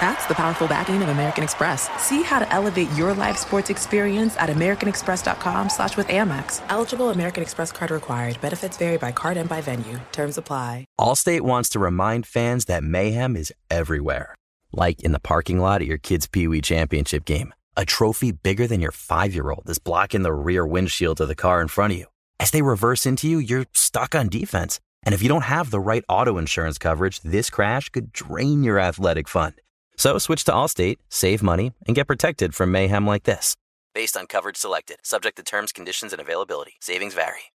[0.00, 1.88] That's the powerful backing of American Express.
[2.00, 6.62] See how to elevate your live sports experience at americanexpress.com slash with Amex.
[6.68, 8.40] Eligible American Express card required.
[8.40, 9.98] Benefits vary by card and by venue.
[10.12, 10.84] Terms apply.
[11.00, 14.34] Allstate wants to remind fans that mayhem is everywhere.
[14.72, 17.54] Like in the parking lot at your kid's Pee Wee Championship game.
[17.76, 21.68] A trophy bigger than your five-year-old is blocking the rear windshield of the car in
[21.68, 22.06] front of you.
[22.40, 24.80] As they reverse into you, you're stuck on defense.
[25.04, 28.78] And if you don't have the right auto insurance coverage, this crash could drain your
[28.78, 29.54] athletic fund.
[29.98, 33.54] So switch to Allstate, save money, and get protected from mayhem like this.
[33.94, 36.74] Based on coverage selected, subject to terms, conditions, and availability.
[36.80, 37.52] Savings vary.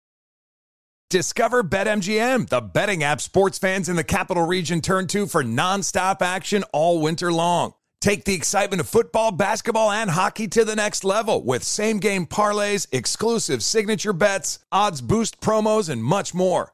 [1.09, 6.21] Discover BetMGM, the betting app sports fans in the capital region turn to for nonstop
[6.21, 7.75] action all winter long.
[8.01, 12.25] Take the excitement of football, basketball, and hockey to the next level with same game
[12.25, 16.73] parlays, exclusive signature bets, odds boost promos, and much more.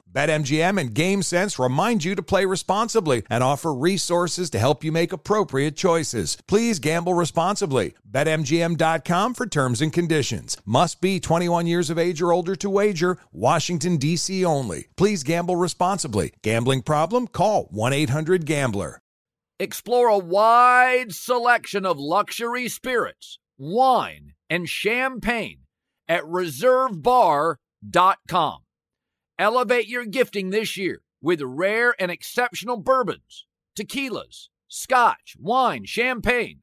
[0.13, 5.13] BetMGM and GameSense remind you to play responsibly and offer resources to help you make
[5.13, 6.37] appropriate choices.
[6.47, 7.93] Please gamble responsibly.
[8.09, 10.57] BetMGM.com for terms and conditions.
[10.65, 13.17] Must be 21 years of age or older to wager.
[13.31, 14.45] Washington, D.C.
[14.45, 14.87] only.
[14.97, 16.33] Please gamble responsibly.
[16.43, 17.27] Gambling problem?
[17.27, 18.99] Call 1 800 Gambler.
[19.59, 25.59] Explore a wide selection of luxury spirits, wine, and champagne
[26.07, 28.61] at ReserveBar.com.
[29.41, 36.61] Elevate your gifting this year with rare and exceptional bourbons, tequilas, scotch, wine, champagne,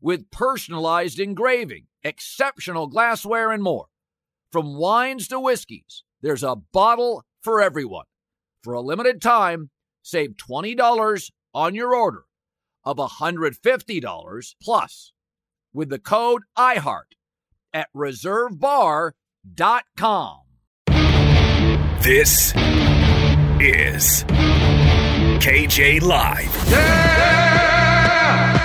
[0.00, 3.86] with personalized engraving, exceptional glassware, and more.
[4.52, 8.06] From wines to whiskeys, there's a bottle for everyone.
[8.62, 9.70] For a limited time,
[10.02, 12.26] save $20 on your order
[12.84, 15.12] of $150 plus
[15.72, 17.16] with the code IHEART
[17.74, 20.41] at reservebar.com.
[22.02, 22.52] This
[23.60, 24.24] is
[25.38, 26.52] KJ Live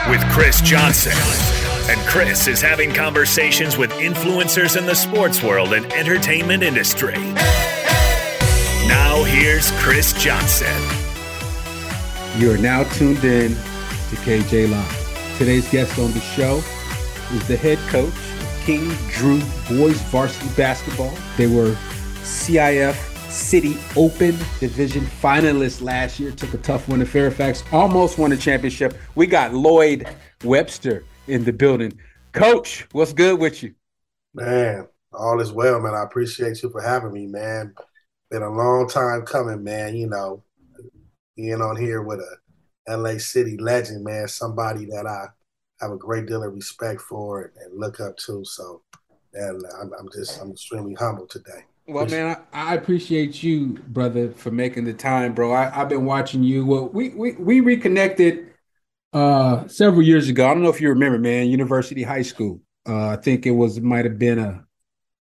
[0.09, 1.13] with Chris Johnson.
[1.87, 7.13] And Chris is having conversations with influencers in the sports world and entertainment industry.
[8.87, 10.73] Now, here's Chris Johnson.
[12.39, 15.37] You are now tuned in to KJ Live.
[15.37, 16.55] Today's guest on the show
[17.35, 19.39] is the head coach of King Drew
[19.69, 21.13] Boys Varsity Basketball.
[21.37, 21.77] They were
[22.23, 26.31] CIF City Open Division finalists last year.
[26.31, 27.63] Took a tough one to Fairfax.
[27.71, 28.97] Almost won the championship.
[29.15, 30.07] We got Lloyd
[30.43, 31.99] Webster in the building.
[32.31, 33.73] Coach, what's good with you?
[34.33, 35.93] Man, all is well, man.
[35.93, 37.73] I appreciate you for having me, man.
[38.29, 39.95] Been a long time coming, man.
[39.95, 40.43] You know,
[41.35, 44.27] being on here with a LA City legend, man.
[44.27, 45.27] Somebody that I
[45.81, 48.43] have a great deal of respect for and, look up to.
[48.45, 48.81] So,
[49.33, 51.65] and I'm, I'm just I'm extremely humble today.
[51.87, 55.53] Well, man, I, I, appreciate you, brother, for making the time, bro.
[55.53, 56.65] I, have been watching you.
[56.65, 58.47] Well, we we we reconnected
[59.13, 60.49] uh several years ago.
[60.49, 61.47] I don't know if you remember, man.
[61.47, 62.61] University High School.
[62.87, 64.65] Uh, I think it was might have been a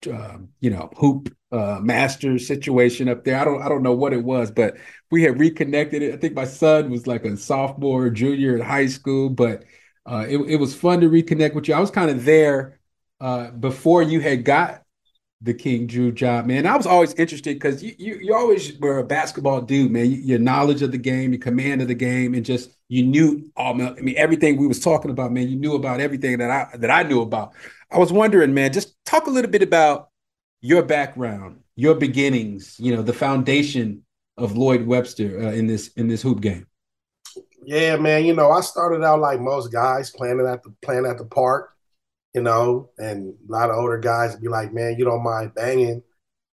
[0.08, 3.38] uh, you know hoop uh, master situation up there.
[3.38, 4.76] I don't I don't know what it was, but
[5.10, 6.14] we had reconnected.
[6.14, 9.64] I think my son was like a sophomore, junior in high school, but
[10.06, 11.74] uh, it it was fun to reconnect with you.
[11.74, 12.78] I was kind of there
[13.20, 14.81] uh, before you had got
[15.42, 16.66] the King Drew job, man.
[16.66, 20.10] I was always interested because you, you you always were a basketball dude, man.
[20.10, 23.80] Your knowledge of the game, your command of the game, and just you knew all.
[23.80, 25.48] I mean, everything we was talking about, man.
[25.48, 27.54] You knew about everything that I that I knew about.
[27.90, 30.10] I was wondering, man, just talk a little bit about
[30.60, 32.76] your background, your beginnings.
[32.78, 34.04] You know, the foundation
[34.36, 36.66] of Lloyd Webster uh, in this in this hoop game.
[37.64, 38.24] Yeah, man.
[38.24, 41.71] You know, I started out like most guys, playing at the playing at the park
[42.34, 46.02] you know, and a lot of older guys be like, man, you don't mind banging,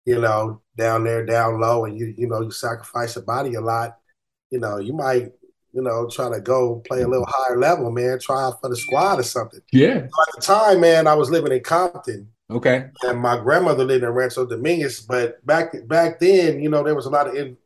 [0.05, 3.61] you know, down there, down low, and you, you know, you sacrifice your body a
[3.61, 3.99] lot,
[4.51, 5.33] you know, you might,
[5.73, 8.77] you know, try to go play a little higher level, man, try out for the
[8.77, 9.61] squad or something.
[9.73, 9.99] Yeah.
[9.99, 12.29] So at the time, man, I was living in Compton.
[12.51, 12.87] Okay.
[13.03, 17.07] And my grandmother lived in Rancho Dominguez, but back back then, you know, there was
[17.07, 17.59] a lot of in,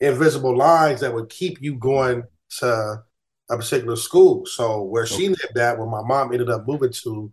[0.00, 2.24] invisible lines that would keep you going
[2.58, 3.02] to
[3.50, 4.46] a particular school.
[4.46, 5.14] So where okay.
[5.14, 7.32] she lived at, where my mom ended up moving to,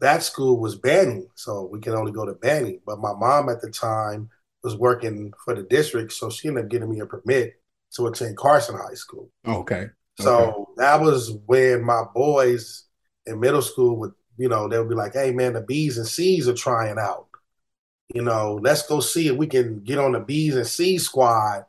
[0.00, 2.80] that school was Banning, so we can only go to Banning.
[2.86, 4.30] But my mom at the time
[4.62, 7.54] was working for the district, so she ended up getting me a permit
[7.96, 9.30] to attend Carson High School.
[9.44, 9.90] Oh, okay.
[10.16, 10.72] So Okay.
[10.76, 12.84] that was when my boys
[13.26, 16.06] in middle school would, you know, they would be like, "Hey, man, the B's and
[16.06, 17.26] C's are trying out.
[18.14, 21.64] You know, let's go see if we can get on the B's and C's squad,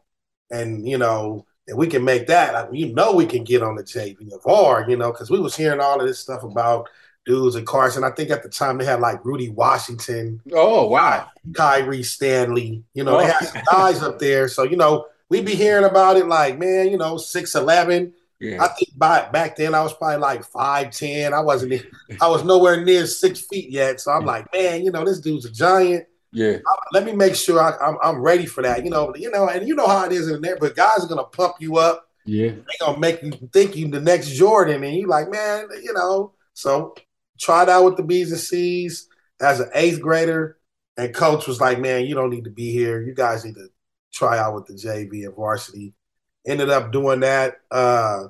[0.51, 3.75] and you know, if we can make that, like, you know, we can get on
[3.75, 4.85] the JV of R.
[4.89, 6.89] You know, because we was hearing all of this stuff about
[7.25, 8.03] dudes in Carson.
[8.03, 11.27] I think at the time they had like Rudy Washington, Oh wow.
[11.53, 12.83] Kyrie Stanley.
[12.93, 13.27] You know, they Oh.
[13.27, 13.77] had some oh.
[13.77, 14.47] guys up there.
[14.47, 18.13] So you know, we'd be hearing about it like, man, you know, six eleven.
[18.41, 18.67] I Yeah.
[18.67, 21.33] think by, back then I was probably like five ten.
[21.33, 21.81] I wasn't.
[22.19, 24.01] I was nowhere near six feet yet.
[24.01, 26.05] So I'm like, man, you know, this dude's a giant.
[26.33, 26.57] Yeah.
[26.91, 28.83] Let me make sure I, I'm I'm ready for that.
[28.83, 30.57] You know, you know, and you know how it is in there.
[30.59, 32.09] But guys are gonna pump you up.
[32.25, 32.49] Yeah.
[32.49, 36.33] They're gonna make you think you the next Jordan, and you like, man, you know.
[36.53, 36.95] So
[37.43, 39.07] tried out with the B's and C's
[39.41, 40.57] as an eighth grader,
[40.97, 43.01] and coach was like, man, you don't need to be here.
[43.01, 43.67] You guys need to
[44.13, 45.93] try out with the JV and varsity.
[46.45, 47.57] Ended up doing that.
[47.71, 48.25] Uh,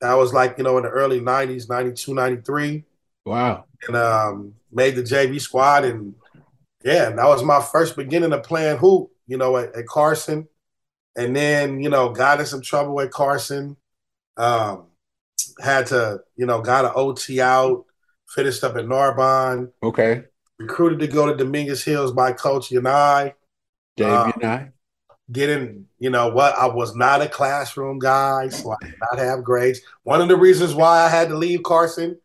[0.00, 2.84] that was like, you know, in the early 90s, 92, 93.
[3.24, 3.64] Wow.
[3.86, 5.84] And um, made the JV squad.
[5.84, 6.14] And
[6.84, 10.48] yeah, that was my first beginning of playing hoop, you know, at, at Carson.
[11.16, 13.76] And then, you know, got in some trouble at Carson.
[14.36, 14.86] Um,
[15.60, 17.86] had to, you know, got an OT out,
[18.28, 20.24] finished up at Narbonne, Okay.
[20.58, 22.76] recruited to go to Dominguez Hills by Coach uh,
[23.98, 24.72] and I.
[25.30, 26.54] didn't, you know what?
[26.56, 29.80] I was not a classroom guy, so I did not have grades.
[30.04, 32.18] One of the reasons why I had to leave Carson,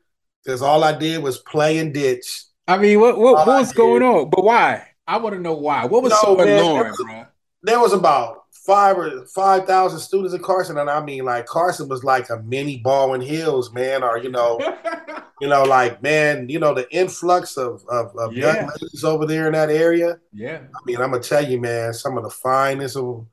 [0.43, 2.43] because all I did was play and ditch.
[2.67, 4.29] I mean, what what, what was going on?
[4.29, 4.87] But why?
[5.07, 5.85] I want to know why.
[5.85, 7.25] What was No, so man, alluring, it was- bro?
[7.63, 11.87] There was about five or five thousand students in Carson, and I mean, like Carson
[11.89, 14.59] was like a mini Baldwin Hills, man, or you know,
[15.41, 18.55] you know, like man, you know, the influx of of, of Yeah.
[18.55, 20.19] young ladies over there in that area.
[20.33, 20.61] yeah.
[20.75, 23.25] I mean, I'm gonna tell you, man, some of the finest of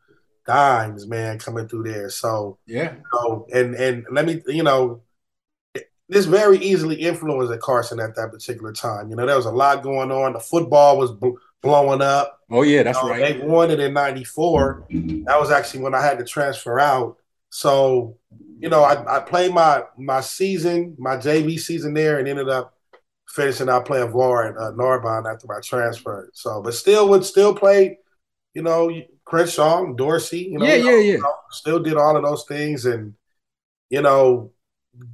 [0.46, 2.08] dimes, man, coming through there.
[2.08, 2.58] So.
[2.66, 2.94] Yeah.
[3.12, 5.02] know, and and let me, you know,
[6.08, 9.10] this very easily influenced at Carson at that particular time.
[9.10, 10.32] You know, there was a lot going on.
[10.32, 12.40] The football was bl- blowing up.
[12.50, 13.38] Oh yeah, that's know, right.
[13.38, 14.86] They won it in '94.
[14.90, 17.16] That was actually when I had to transfer out.
[17.50, 18.16] So,
[18.58, 22.74] you know, I, I played my my season, my JV season there, and ended up
[23.28, 26.30] finishing out playing VAR at uh, Narbonne after I transferred.
[26.32, 27.98] So, but still would still play,
[28.54, 28.90] you know,
[29.24, 30.48] Crenshaw, Dorsey.
[30.50, 31.00] You know, yeah, yeah, yeah.
[31.00, 33.14] you know, still did all of those things and
[33.90, 34.52] you know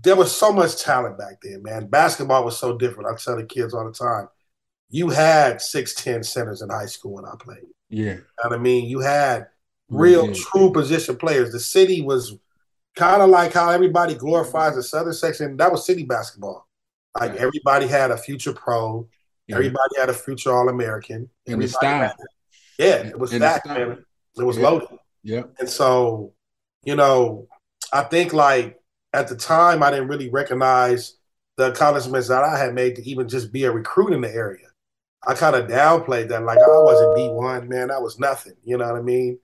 [0.02, 3.44] there was so much talent back then man basketball was so different i tell the
[3.44, 4.29] kids all the time
[4.99, 8.14] you had 6'10 centers in high school when i played you Yeah.
[8.44, 9.49] know i mean you had
[9.88, 10.35] real Yeah.
[10.44, 12.23] true position players the city was
[12.96, 16.61] kind of like how everybody glorifies the southern section that was city basketball
[17.20, 17.41] like Right.
[17.46, 19.08] everybody had a future pro
[19.49, 19.56] Yeah.
[19.56, 22.14] everybody had a future all-american And the style.
[22.79, 23.61] yeah it was And style.
[23.79, 24.05] man
[24.38, 24.69] it was Yeah.
[24.69, 24.88] loaded
[25.32, 25.43] Yeah.
[25.58, 26.32] and so,
[26.85, 27.49] you know,
[27.93, 28.79] I think like
[29.12, 31.02] at the time I didn't really recognize
[31.56, 34.67] the accomplishments that I had made to even just be a recruit in the area.
[35.26, 37.88] I kind of downplayed that, like I wasn't D one, man.
[37.88, 38.54] That was nothing.
[38.64, 39.38] You know what I mean?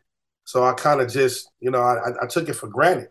[0.44, 3.08] So I kind of just, you know, I, I took it for granted.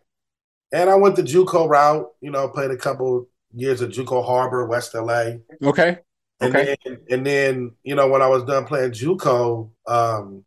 [0.72, 2.08] And I went the JUCO route.
[2.22, 5.44] You know, played a couple years at JUCO Harbor, West LA.
[5.62, 6.00] Okay.
[6.42, 6.76] And Okay.
[6.86, 10.46] then, and then, you know, when I was done playing JUCO, um,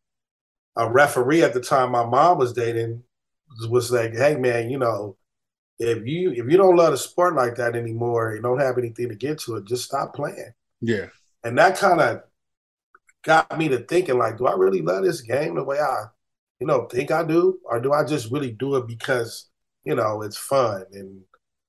[0.77, 3.03] a referee at the time my mom was dating
[3.71, 5.17] was like, "Hey, man, you know,
[5.79, 9.09] if you if you don't love the sport like that anymore, you don't have anything
[9.11, 11.09] to get to it, just stop playing." Yeah.
[11.45, 12.23] And that kind of
[13.25, 16.07] got me to thinking, like, do I really love this game the way I,
[16.61, 19.49] you know, think I do, or do I just really do it because
[19.85, 21.21] you know it's fun and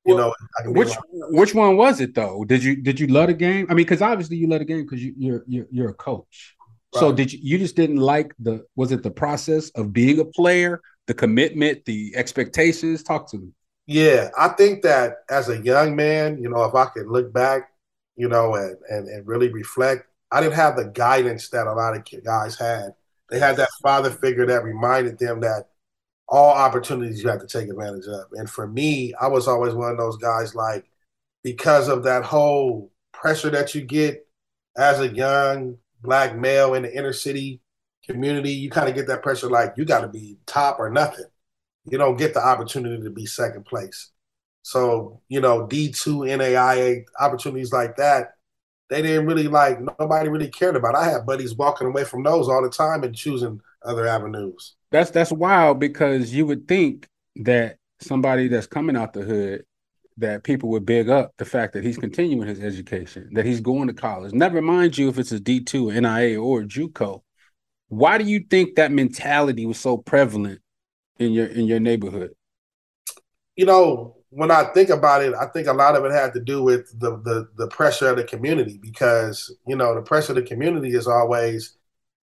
[0.05, 0.99] you Well, know I can Which like-
[1.31, 2.43] which one was it though?
[2.45, 3.67] Did you did you love the game?
[3.69, 6.55] I mean, because obviously you love the game because you, you're you're you're a coach.
[6.93, 10.25] So did you you just didn't like the was it the process of being a
[10.25, 13.01] player, the commitment, the expectations?
[13.03, 13.49] Talk to me.
[13.87, 17.69] Yeah, I think that as a young man, you know, if I could look back,
[18.15, 21.95] you know, and, and, and really reflect, I didn't have the guidance that a lot
[21.95, 22.93] of guys had.
[23.29, 25.69] They had that father figure that reminded them that
[26.27, 28.25] all opportunities you have to take advantage of.
[28.33, 30.85] And for me, I was always one of those guys like,
[31.43, 34.27] because of that whole pressure that you get
[34.77, 37.61] as a young black male in the inner city
[38.05, 41.25] community, you kind of get that pressure like you got to be top or nothing
[41.85, 44.09] you don't get the opportunity to be second place.
[44.63, 48.35] So, you know, D2, NAIA opportunities like that,
[48.89, 50.95] they didn't really like, nobody really cared about.
[50.95, 54.75] I have buddies walking away from those all the time and choosing other avenues.
[54.91, 59.65] That's that's wild because you would think that somebody that's coming out the hood
[60.17, 63.87] that people would big up the fact that he's continuing his education, that he's going
[63.87, 64.31] to college.
[64.33, 67.21] Never mind you if it's a D two, NIA, or JUCO.
[67.87, 70.61] Why do you think that mentality was so prevalent
[71.19, 72.31] in your in your neighborhood?
[73.55, 76.39] You know, when I think about it, I think a lot of it had to
[76.39, 80.37] do with the the the pressure of the community because you know the pressure of
[80.37, 81.77] the community is always,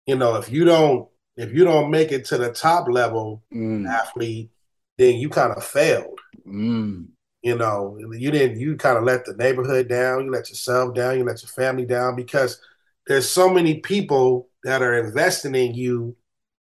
[0.06, 3.88] you know, if you don't if you don't make it to the top level mm.
[3.88, 4.50] athlete,
[4.96, 6.18] then you kind of failed.
[6.46, 7.08] Mm.
[7.42, 11.18] You know, you didn't you kind of let the neighborhood down, you let yourself down,
[11.18, 12.60] you let your family down because
[13.06, 16.16] there's so many people that are investing in you,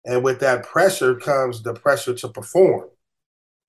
[0.06, 2.90] and with that pressure comes the pressure to perform.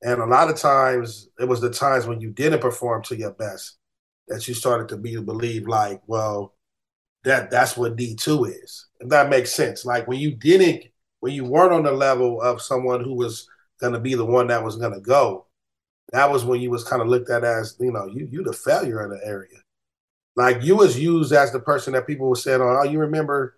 [0.05, 3.33] And a lot of times, it was the times when you didn't perform to your
[3.33, 3.79] best
[4.29, 6.55] that you started to be believe like, well,
[7.25, 8.87] that that's what D two is.
[9.01, 9.85] If that makes sense.
[9.85, 10.85] Like when you didn't,
[11.21, 13.49] when you weren't on the level of someone who was
[13.81, 15.47] going to be the one that was going to go,
[16.13, 18.53] that was when you was kind of looked at as, you know, you you the
[18.53, 19.59] failure in the area.
[20.37, 23.57] Like you was used as the person that people were saying, oh, you remember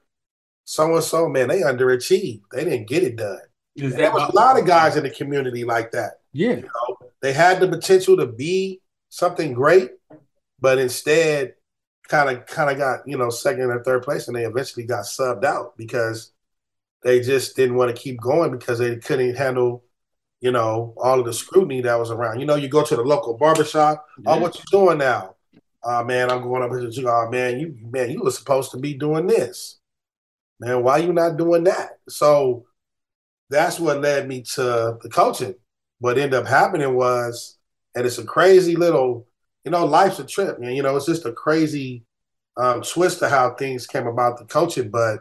[0.65, 2.43] so and so, man, they underachieved.
[2.53, 3.41] They didn't get it done.
[3.77, 6.21] There was a lot of guys in the community like that.
[6.33, 6.51] Yeah.
[6.51, 9.91] You know, they had the potential to be something great,
[10.61, 11.55] but instead
[12.09, 15.05] kind of kind of got, you know, second or third place and they eventually got
[15.05, 16.33] subbed out because
[17.03, 19.85] they just didn't want to keep going because they couldn't handle,
[20.41, 22.41] you know, all of the scrutiny that was around.
[22.41, 24.31] You know, you go to the local barbershop, oh, yeah.
[24.31, 25.35] oh, what you doing now?
[25.83, 28.77] Oh man, I'm going up here to oh man, you man, you were supposed to
[28.77, 29.79] be doing this.
[30.59, 31.99] Man, why you not doing that?
[32.09, 32.66] So
[33.51, 35.55] that's what led me to the coaching
[35.99, 37.57] what ended up happening was,
[37.95, 39.27] and it's a crazy little,
[39.65, 40.75] you know, life's a trip, man.
[40.75, 42.05] You know, it's just a crazy
[42.57, 44.91] um, twist to how things came about the coaching.
[44.91, 45.21] But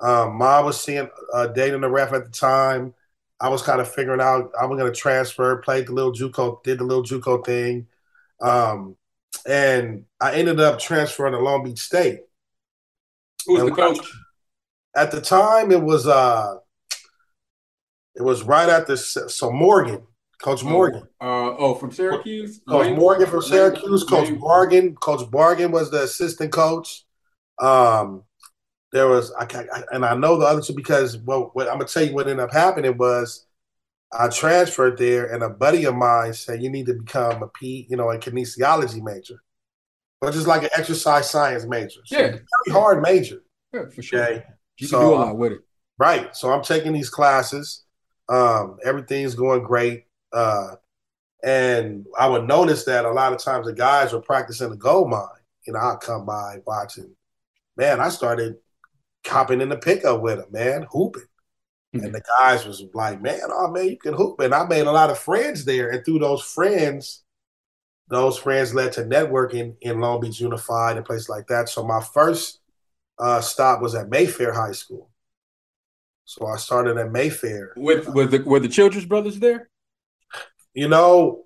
[0.00, 2.94] um, Ma was seeing uh, dating the ref at the time.
[3.40, 6.62] I was kind of figuring out I was going to transfer, played the little JUCO,
[6.62, 7.86] did the little JUCO thing,
[8.42, 8.96] um,
[9.46, 12.20] and I ended up transferring to Long Beach State.
[13.46, 13.98] Who was and the coach?
[14.94, 16.56] At the time, it was uh,
[18.14, 20.02] it was right after so Morgan.
[20.42, 21.02] Coach oh, Morgan.
[21.20, 22.60] Uh, oh, from Syracuse.
[22.66, 22.96] Coach?
[22.96, 24.04] Morgan from Syracuse.
[24.04, 24.28] Coach.
[24.30, 24.94] Bargan.
[24.98, 27.04] Coach Bargan was the assistant coach.
[27.60, 28.24] Um,
[28.92, 31.86] there was I, I and I know the other two because well, what I'm gonna
[31.86, 33.46] tell you what ended up happening was
[34.12, 37.86] I transferred there, and a buddy of mine said you need to become a P,
[37.88, 39.42] you know, a kinesiology major,
[40.20, 42.00] which is like an exercise science major.
[42.04, 43.42] So yeah, very hard major.
[43.72, 44.22] Yeah, for sure.
[44.22, 44.44] Okay?
[44.78, 45.60] You so, can do a lot with it.
[45.98, 46.34] Right.
[46.34, 47.84] So I'm taking these classes.
[48.30, 50.06] Um, everything's going great.
[50.32, 50.76] Uh,
[51.42, 55.10] and I would notice that a lot of times the guys were practicing the gold
[55.10, 55.26] mine.
[55.66, 57.14] You know, I'd come by watching.
[57.76, 58.56] Man, I started
[59.24, 61.22] copping in the pickup with them, man, hooping.
[61.94, 62.06] Mm-hmm.
[62.06, 64.38] And the guys was like, man, oh man, you can hoop.
[64.40, 65.90] And I made a lot of friends there.
[65.90, 67.24] And through those friends,
[68.08, 71.68] those friends led to networking in Long Beach Unified and places like that.
[71.68, 72.60] So my first
[73.18, 75.09] uh, stop was at Mayfair High School.
[76.30, 77.72] So I started at Mayfair.
[77.76, 79.68] With with the were the Childress brothers there?
[80.74, 81.42] You know,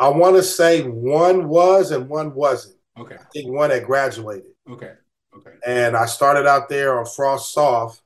[0.00, 2.78] I want to say one was and one wasn't.
[2.98, 3.16] Okay.
[3.16, 4.52] I think one had graduated.
[4.70, 4.94] Okay.
[5.36, 5.50] Okay.
[5.66, 8.00] And I started out there on frosh-soph,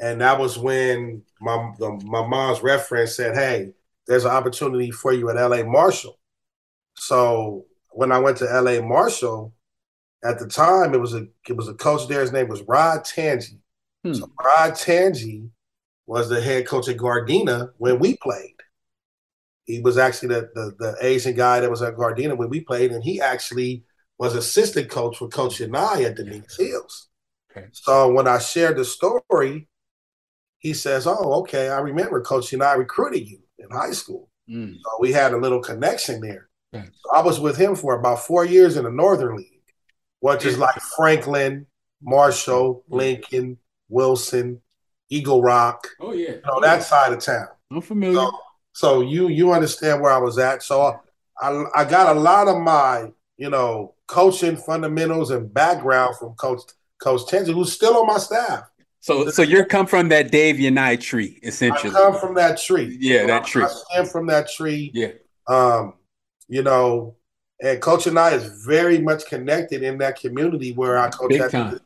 [0.00, 3.74] and that was when my the, my mom's reference said, "Hey,
[4.06, 5.62] there's an opportunity for you at L.A.
[5.62, 6.18] Marshall."
[6.96, 8.80] So when I went to L.A.
[8.80, 9.52] Marshall,
[10.24, 12.22] at the time it was a it was a coach there.
[12.22, 13.58] His name was Rod Tangi.
[14.04, 14.14] Hmm.
[14.14, 15.50] So Rod Tangi
[16.06, 18.56] was the head coach at Gardena when we played.
[19.64, 22.90] He was actually the, the, the Asian guy that was at Gardena when we played,
[22.90, 23.84] and he actually
[24.18, 27.08] was assistant coach for Coach Yanai at Dominguez Hills.
[27.50, 27.68] Okay.
[27.72, 29.68] So when I shared the story,
[30.58, 34.74] he says, "Oh, okay, I remember Coach Yanai recruited you in high school." Mm.
[34.74, 36.48] So we had a little connection there.
[36.74, 36.86] Okay.
[36.86, 39.62] So I was with him for about four years in the Northern League,
[40.20, 41.66] which is like Franklin,
[42.02, 43.58] Marshall, Lincoln,
[43.90, 44.60] Wilson,
[45.10, 45.86] Eagle Rock.
[46.00, 47.48] Oh yeah, you know that side of town.
[47.70, 48.14] I'm familiar.
[48.14, 48.30] So,
[48.72, 50.62] so, you you understand where I was at.
[50.62, 51.00] So
[51.40, 56.62] I I got a lot of my you know coaching fundamentals and background from Coach
[57.02, 58.64] Coach Tenzi, who's still on my staff.
[59.00, 61.94] So so you're come from that Dave Yanai tree, essentially.
[61.94, 62.96] I come from that tree.
[63.00, 63.64] Yeah, that tree.
[63.64, 64.90] I stem from that tree.
[64.94, 65.12] Yeah.
[65.48, 65.94] Um,
[66.48, 67.16] you know,
[67.62, 71.40] and Coach and I is very much connected in that community where I coach Big
[71.40, 71.80] at time.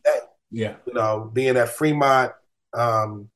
[0.51, 0.77] Yeah.
[0.87, 2.33] You know, being at Fremont
[2.73, 3.29] um,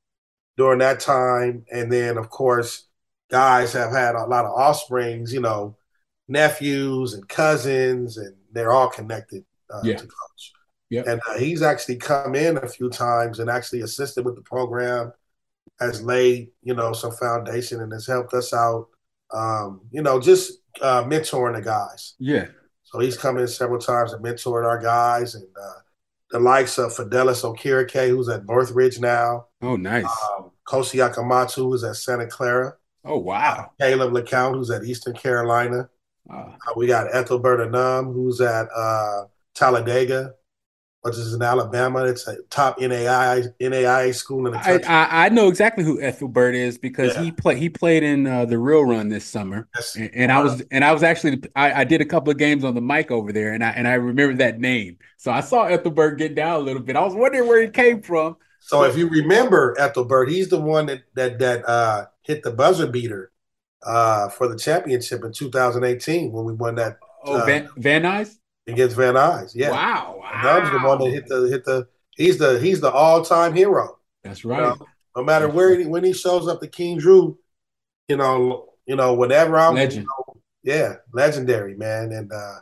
[0.56, 1.64] during that time.
[1.72, 2.86] And then, of course,
[3.30, 5.76] guys have had a lot of offsprings, you know,
[6.28, 9.96] nephews and cousins, and they're all connected uh, yeah.
[9.96, 10.52] to coach.
[10.90, 11.02] Yeah.
[11.06, 15.12] And uh, he's actually come in a few times and actually assisted with the program,
[15.80, 18.88] has laid, you know, some foundation and has helped us out,
[19.32, 22.14] um, you know, just uh, mentoring the guys.
[22.18, 22.46] Yeah.
[22.84, 25.80] So he's come in several times and mentored our guys, and uh,
[26.30, 29.46] the likes of Fidelis Okereke, who's at Northridge now.
[29.62, 30.04] Oh, nice.
[30.04, 32.74] Um, Kosi Akamatsu, who's at Santa Clara.
[33.04, 33.70] Oh, wow.
[33.80, 35.88] Caleb LeCount, who's at Eastern Carolina.
[36.28, 40.34] Uh, we got Ethelbert Anum, who's at uh, Talladega,
[41.08, 42.04] which is in Alabama.
[42.04, 44.84] It's a top NAI NAIA school in the country.
[44.84, 47.22] I, I, I know exactly who Ethelbert is because yeah.
[47.22, 49.96] he played he played in uh, the real run this summer, yes.
[49.96, 52.64] and, and I was and I was actually I, I, did a couple of games
[52.64, 54.98] on the mic over there, and I and I remember that name.
[55.16, 56.96] So I saw Ethelbert get down a little bit.
[56.96, 58.36] I was wondering where he came from.
[58.60, 62.86] So if you remember Ethelbert, he's the one that that that uh, hit the buzzer
[62.86, 63.32] beater
[63.82, 66.98] uh, for the championship in 2018 when we won that.
[67.24, 68.38] Oh, uh, Van, Van Nuys
[68.68, 69.52] against Van Nuys.
[69.54, 69.70] Yeah.
[69.70, 70.20] Wow.
[70.20, 70.42] wow.
[70.42, 71.88] Nuns the one that hit the hit the.
[72.16, 73.98] He's the he's the all time hero.
[74.22, 74.58] That's right.
[74.58, 77.38] You know, no matter where he, when he shows up to King Drew,
[78.08, 80.04] you know, you know, whenever I'm, Legend.
[80.04, 82.56] You know, yeah, legendary man, and uh,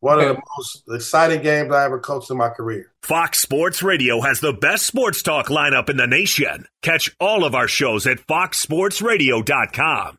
[0.00, 2.92] one of the most exciting games I ever coached in my career.
[3.02, 6.66] Fox Sports Radio has the best sports talk lineup in the nation.
[6.82, 10.18] Catch all of our shows at foxsportsradio.com.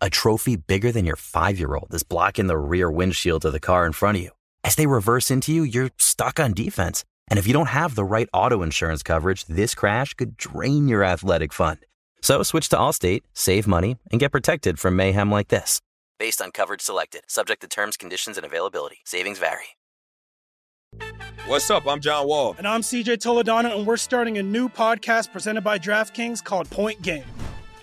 [0.00, 3.58] A trophy bigger than your five year old is blocking the rear windshield of the
[3.58, 4.30] car in front of you.
[4.62, 7.04] As they reverse into you, you're stuck on defense.
[7.26, 11.02] And if you don't have the right auto insurance coverage, this crash could drain your
[11.02, 11.80] athletic fund.
[12.22, 15.80] So switch to Allstate, save money, and get protected from mayhem like this.
[16.16, 18.98] Based on coverage selected, subject to terms, conditions, and availability.
[19.04, 19.76] Savings vary.
[21.46, 21.88] What's up?
[21.88, 22.54] I'm John Wall.
[22.56, 27.02] And I'm CJ Toledano, and we're starting a new podcast presented by DraftKings called Point
[27.02, 27.24] Game.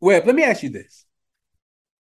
[0.00, 1.04] Webb, let me ask you this.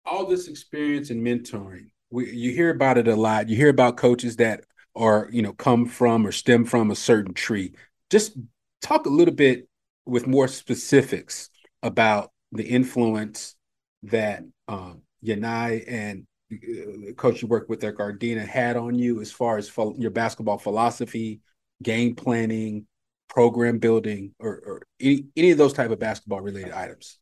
[0.05, 3.49] All this experience in mentoring, we, you hear about it a lot.
[3.49, 4.61] You hear about coaches that
[4.95, 7.73] are, you know, come from or stem from a certain tree.
[8.09, 8.37] Just
[8.81, 9.67] talk a little bit
[10.05, 11.49] with more specifics
[11.81, 13.55] about the influence
[14.03, 19.31] that um, Yanai and uh, coach you work with at Gardena had on you as
[19.31, 21.39] far as ph- your basketball philosophy,
[21.81, 22.85] game planning,
[23.29, 27.17] program building, or, or any, any of those type of basketball related items?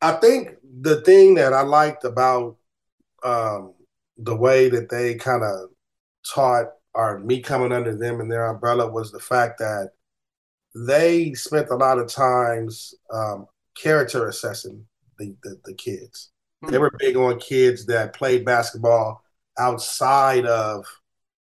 [0.00, 2.56] I think the thing that I liked about
[3.24, 3.74] um,
[4.16, 5.70] the way that they kind of
[6.26, 9.90] taught or me coming under them and their umbrella was the fact that
[10.74, 14.84] they spent a lot of times um, character assessing
[15.18, 16.30] the, the, the kids.
[16.62, 16.72] Mm-hmm.
[16.72, 19.22] They were big on kids that played basketball
[19.58, 20.84] outside of,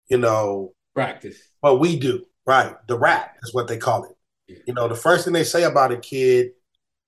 [0.10, 1.38] you know, practice.
[1.62, 2.76] What we do, right?
[2.88, 4.16] The rat is what they call it.
[4.48, 4.58] Yeah.
[4.68, 6.52] You know, the first thing they say about a kid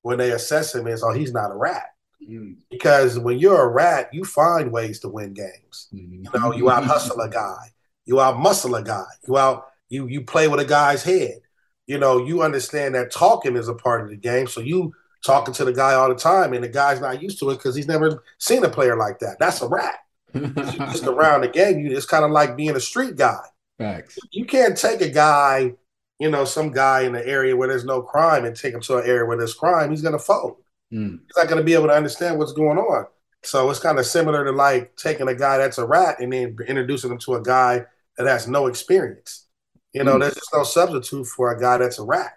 [0.02, 2.54] when they assess him is, "Oh, he's not a rat." Mm-hmm.
[2.70, 5.88] Because when you're a rat, you find ways to win games.
[5.94, 6.26] Mm-hmm.
[6.26, 7.72] You know, you out hustle a guy,
[8.06, 11.40] you out muscle a guy, you out you you play with a guy's head.
[11.86, 14.94] You know, you understand that talking is a part of the game, so you
[15.26, 17.76] talking to the guy all the time, and the guy's not used to it because
[17.76, 19.38] he's never seen a player like that.
[19.40, 20.00] That's a rat.
[20.36, 23.42] just around the game, you it's kind of like being a street guy.
[23.78, 24.18] Facts.
[24.32, 25.74] You can't take a guy,
[26.20, 28.98] you know, some guy in the area where there's no crime and take him to
[28.98, 29.92] an area where there's crime.
[29.92, 30.58] He's gonna fold.
[30.94, 31.20] Mm.
[31.26, 33.06] He's not gonna be able to understand what's going on.
[33.44, 36.58] So it's kind of similar to like taking a guy that's a rat and then
[36.68, 37.86] introducing him to a guy
[38.18, 39.46] that has no experience.
[39.94, 40.22] You know, mm.
[40.22, 42.34] there's just no substitute for a guy that's a rat.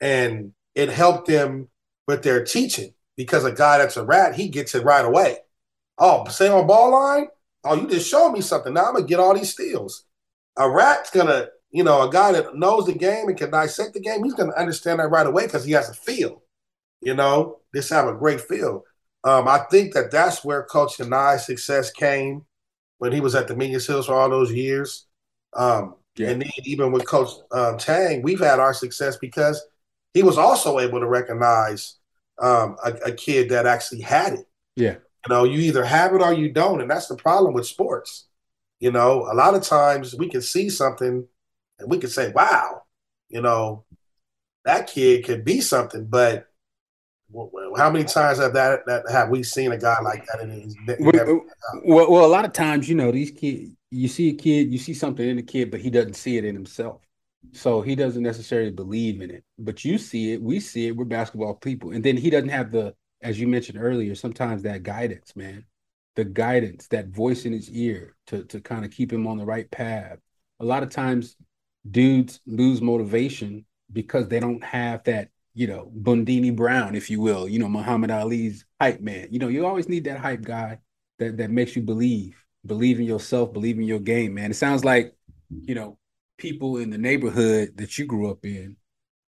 [0.00, 1.68] And it helped them
[2.06, 5.38] with their teaching because a guy that's a rat, he gets it right away.
[5.98, 7.28] Oh, say on ball line,
[7.64, 8.74] oh, you just showed me something.
[8.74, 10.04] Now I'm gonna get all these steals.
[10.56, 14.00] A rat's gonna, you know, a guy that knows the game and can dissect the
[14.00, 16.42] game, he's gonna understand that right away because he has a feel.
[17.00, 18.84] You know, just have a great feel.
[19.24, 22.44] Um, I think that that's where Coach Yanai's success came
[22.98, 25.06] when he was at the Dominguez Hills for all those years.
[25.54, 26.30] Um, yeah.
[26.30, 29.62] And then even with Coach um, Tang, we've had our success because
[30.14, 31.96] he was also able to recognize
[32.40, 34.46] um, a, a, kid that actually had it.
[34.76, 34.96] Yeah.
[35.26, 36.80] You know, you either have it or you don't.
[36.80, 38.26] And that's the problem with sports.
[38.80, 41.26] You know, a lot of times we can see something
[41.82, 42.82] and we can say, wow,
[43.28, 43.84] you know,
[44.64, 46.06] that kid could be something.
[46.06, 46.48] But
[47.76, 50.40] how many times have that, that have we seen a guy like that?
[50.40, 51.44] In his, well,
[51.84, 54.78] well, well, a lot of times, you know, these kids, you see a kid, you
[54.78, 57.02] see something in the kid, but he doesn't see it in himself.
[57.52, 59.44] So he doesn't necessarily believe in it.
[59.58, 61.90] But you see it, we see it, we're basketball people.
[61.90, 65.64] And then he doesn't have the, as you mentioned earlier, sometimes that guidance, man.
[66.14, 69.46] The guidance, that voice in his ear to to kind of keep him on the
[69.46, 70.18] right path.
[70.60, 71.36] A lot of times
[71.90, 77.48] dudes lose motivation because they don't have that, you know, Bundini Brown, if you will,
[77.48, 79.28] you know, Muhammad Ali's hype man.
[79.30, 80.78] You know, you always need that hype guy
[81.18, 84.50] that that makes you believe believe in yourself, believe in your game, man.
[84.50, 85.14] It sounds like,
[85.50, 85.98] you know,
[86.38, 88.76] people in the neighborhood that you grew up in,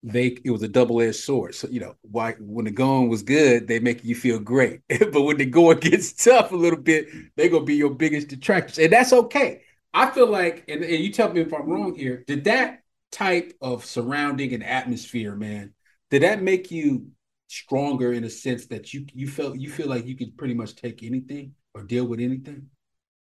[0.04, 1.56] they it was a double-edged sword.
[1.56, 4.82] So, you know, why when the going was good, they make you feel great.
[4.90, 8.80] but when the going gets tough a little bit, they're gonna be your biggest detractors.
[8.80, 9.62] And that's okay.
[9.94, 13.54] I feel like, and, and you tell me if I'm wrong here, did that type
[13.62, 15.74] of surrounding and atmosphere, man,
[16.10, 17.08] did that make you
[17.48, 20.76] stronger in a sense that you you felt you feel like you could pretty much
[20.76, 22.68] take anything or deal with anything?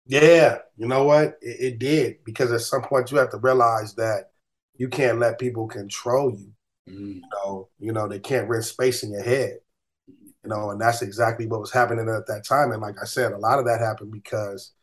[0.08, 1.38] Yeah, you know what?
[1.42, 4.32] It, it, did because at some point you have to realize that
[4.76, 6.52] you can't let people control you.
[6.90, 7.16] Mm.
[7.16, 9.60] You know, you know they can't rent space in your head.
[10.08, 12.72] You know, and that's exactly what was happening at that time.
[12.72, 14.75] And like I said, a lot of that happened because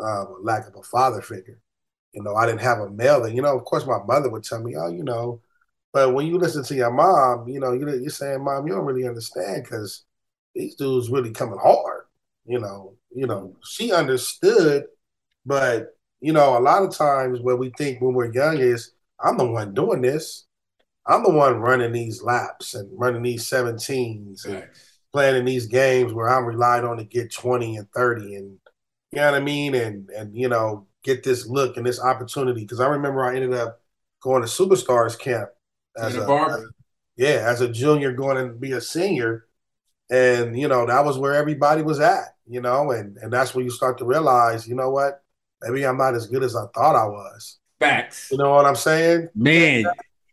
[0.00, 1.60] um, lack of a father figure.
[2.12, 3.22] You know, I didn't have a male.
[3.22, 5.40] That, you know, of course, my mother would tell me, "Oh, you know,"
[5.92, 8.86] but when you listen to your mom, you know, you're, you're saying, "Mom, you don't
[8.86, 10.04] really understand because
[10.54, 12.04] these dudes really coming hard."
[12.46, 14.84] You know, you know, she understood,
[15.44, 19.36] but you know, a lot of times what we think when we're young is, I'm
[19.38, 20.46] the one doing this.
[21.06, 24.64] I'm the one running these laps and running these 17s and
[25.12, 28.58] playing in these games where I'm relied on to get 20 and 30 and
[29.12, 29.74] you know what I mean?
[29.74, 32.62] And and you know, get this look and this opportunity.
[32.62, 33.80] Because I remember I ended up
[34.20, 35.50] going to superstars camp
[35.96, 36.64] as a, as,
[37.16, 39.46] yeah, as a junior going to be a senior.
[40.10, 43.64] And you know, that was where everybody was at you know, and and that's when
[43.64, 45.22] you start to realize, you know what,
[45.62, 47.58] maybe I'm not as good as I thought I was.
[47.78, 48.28] Facts.
[48.30, 49.28] You know what I'm saying?
[49.34, 49.84] Man,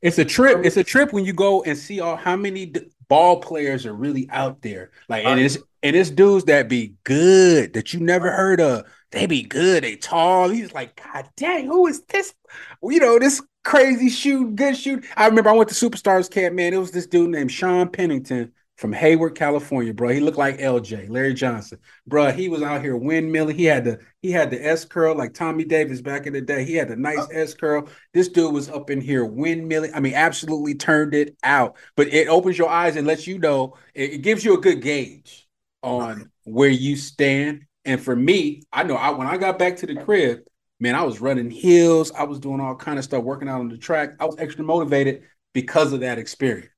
[0.02, 0.64] it's a trip.
[0.64, 3.94] It's a trip when you go and see all how many d- ball players are
[3.94, 4.92] really out there.
[5.10, 8.86] Like, and it's and it's dudes that be good that you never heard of.
[9.12, 9.84] They be good.
[9.84, 10.50] They tall.
[10.50, 12.34] He's like, God dang, who is this?
[12.82, 15.06] You know, this crazy shoot, good shoot.
[15.18, 16.74] I remember I went to Superstars camp, man.
[16.74, 20.10] It was this dude named Sean Pennington from Hayward, California, bro.
[20.10, 21.78] He looked like LJ, Larry Johnson.
[22.08, 23.54] Bro, he was out here windmilling.
[23.56, 26.64] He had the he had the S curl like Tommy Davis back in the day.
[26.64, 27.28] He had the nice oh.
[27.32, 27.88] S curl.
[28.14, 29.92] This dude was up in here windmilling.
[29.94, 31.76] I mean, absolutely turned it out.
[31.96, 34.82] But it opens your eyes and lets you know, it, it gives you a good
[34.82, 35.43] gauge
[35.84, 37.64] on where you stand.
[37.86, 40.40] And for me, I know I when I got back to the crib,
[40.80, 42.12] man, I was running hills.
[42.12, 44.12] I was doing all kind of stuff, working out on the track.
[44.20, 46.70] I was extra motivated because of that experience.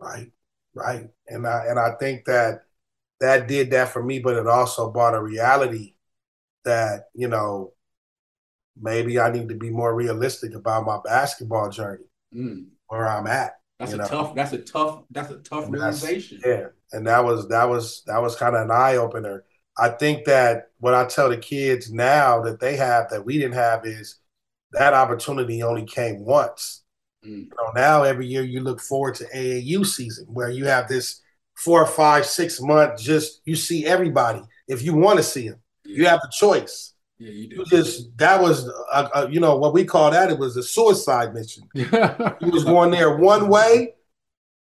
[0.00, 0.30] Right
[0.78, 1.08] right?
[1.26, 2.62] And I and I think that
[3.20, 5.94] that did that for me, but it also brought a reality
[6.64, 7.72] that you know
[8.80, 12.04] maybe I need to be more realistic about my basketball journey.
[12.34, 12.66] Mm.
[12.88, 13.54] where I'm at.
[13.78, 14.06] That's a know?
[14.06, 14.34] tough.
[14.34, 15.04] That's a tough.
[15.10, 16.40] That's a tough And realization.
[16.44, 19.44] Yeah, and that was that was that was kind of an eye opener.
[19.78, 23.54] I think that what I tell the kids now that they have that we didn't
[23.54, 24.18] have is
[24.72, 26.82] that opportunity only came once.
[27.24, 27.44] Mm.
[27.44, 31.20] You know, now every year you look forward to AAU season where you have this
[31.54, 35.60] four, five, six month just you see everybody if you want to see them.
[35.84, 36.94] You have the choice.
[37.18, 40.38] Yeah, you You just that was a, a, you know what we call that it
[40.38, 41.64] was a suicide mission.
[41.74, 43.94] You was going there one way,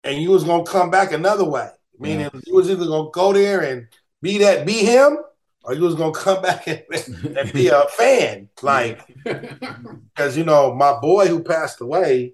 [0.04, 1.70] and you was gonna come back another way.
[2.00, 3.88] Meaning you was either gonna go there and
[4.22, 5.18] be that be him,
[5.64, 6.84] or you was gonna come back and,
[7.38, 8.50] and be a fan.
[8.62, 12.34] Like because you know my boy who passed away,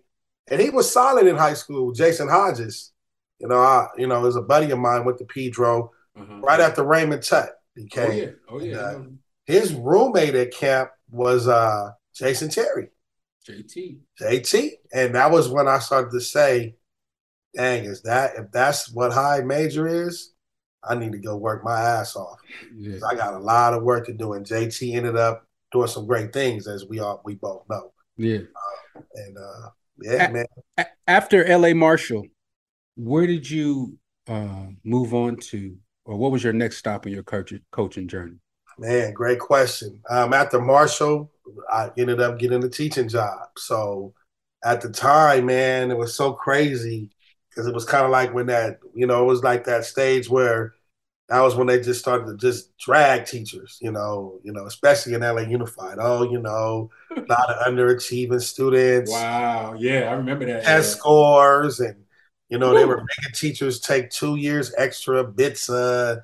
[0.50, 2.92] and he was solid in high school, Jason Hodges.
[3.40, 6.40] You know, I you know is a buddy of mine went to Pedro Uh-huh.
[6.42, 7.52] right after Raymond Tut.
[7.76, 8.26] He Oh yeah.
[8.50, 8.78] Oh yeah.
[8.78, 9.04] Uh,
[9.46, 12.90] His roommate at camp was uh, Jason Terry.
[13.48, 14.00] JT.
[14.20, 14.72] JT.
[14.94, 16.76] And that was when I started to say,
[17.56, 20.34] dang, is that if that's what high major is,
[20.84, 22.40] I need to go work my ass off.
[22.76, 22.94] Yeah.
[22.94, 24.34] 'Cause I got a lot of work to do.
[24.34, 27.94] And JT ended up doing some great things, as we all we both know.
[28.18, 28.40] Yeah.
[29.16, 29.70] And uh
[30.02, 30.46] yeah, A- man.
[30.78, 32.26] A- after LA Marshall,
[32.96, 37.24] where did you uh, move on to, or what was your next stop in your
[37.24, 38.38] coach- coaching journey?
[38.80, 40.02] Man, great question.
[40.10, 41.32] Um, after Marshall,
[41.70, 43.50] I ended up getting a teaching job.
[43.58, 44.14] So
[44.64, 47.10] at the time, man, it was so crazy
[47.52, 50.30] because it was kind of like when that, you know, it was like that stage
[50.30, 50.76] where
[51.30, 55.14] that was when they just started to just drag teachers, you know, you know, especially
[55.14, 55.98] in LA Unified.
[56.00, 59.76] Oh, you know, a lot of underachieving students Wow.
[59.78, 60.64] Yeah, I remember that.
[60.64, 61.96] test scores and
[62.50, 66.18] you know they were making teachers take two years extra bits uh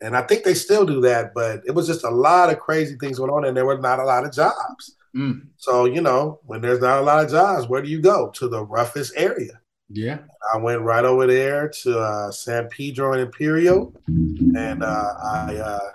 [0.00, 2.96] and i think they still do that but it was just a lot of crazy
[2.98, 5.48] things going on and there were not a lot of jobs Mm.
[5.56, 8.48] so you know when there's not a lot of jobs where do you go to
[8.48, 10.18] the roughest area Yeah.
[10.52, 15.90] i went right over there to uh, san pedro and imperial and uh, i uh,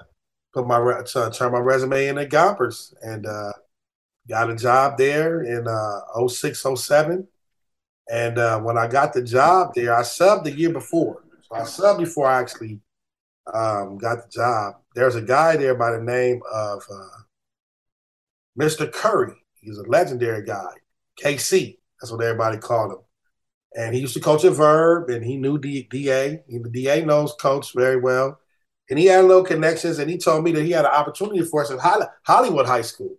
[0.54, 3.52] put my re- t- turned my resume in at gompers and uh,
[4.30, 7.28] got a job there in uh, 06 07
[8.12, 11.24] and uh, when I got the job there, I subbed the year before.
[11.44, 12.82] So I subbed before I actually
[13.54, 14.76] um, got the job.
[14.94, 17.22] There's a guy there by the name of uh,
[18.60, 18.92] Mr.
[18.92, 19.34] Curry.
[19.62, 20.74] He's a legendary guy.
[21.24, 21.78] KC.
[22.02, 23.00] That's what everybody called him.
[23.76, 26.44] And he used to coach at Verb, and he knew D- DA.
[26.48, 28.40] The DA knows Coach very well.
[28.90, 31.62] And he had little connections, and he told me that he had an opportunity for
[31.62, 33.16] us at Holly- Hollywood High School.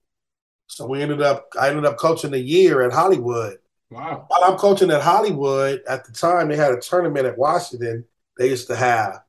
[0.67, 3.59] So we ended up, I ended up coaching a year at Hollywood.
[3.91, 4.25] Wow.
[4.29, 8.05] While I'm coaching at Hollywood, at the time they had a tournament at Washington.
[8.39, 9.21] They used to have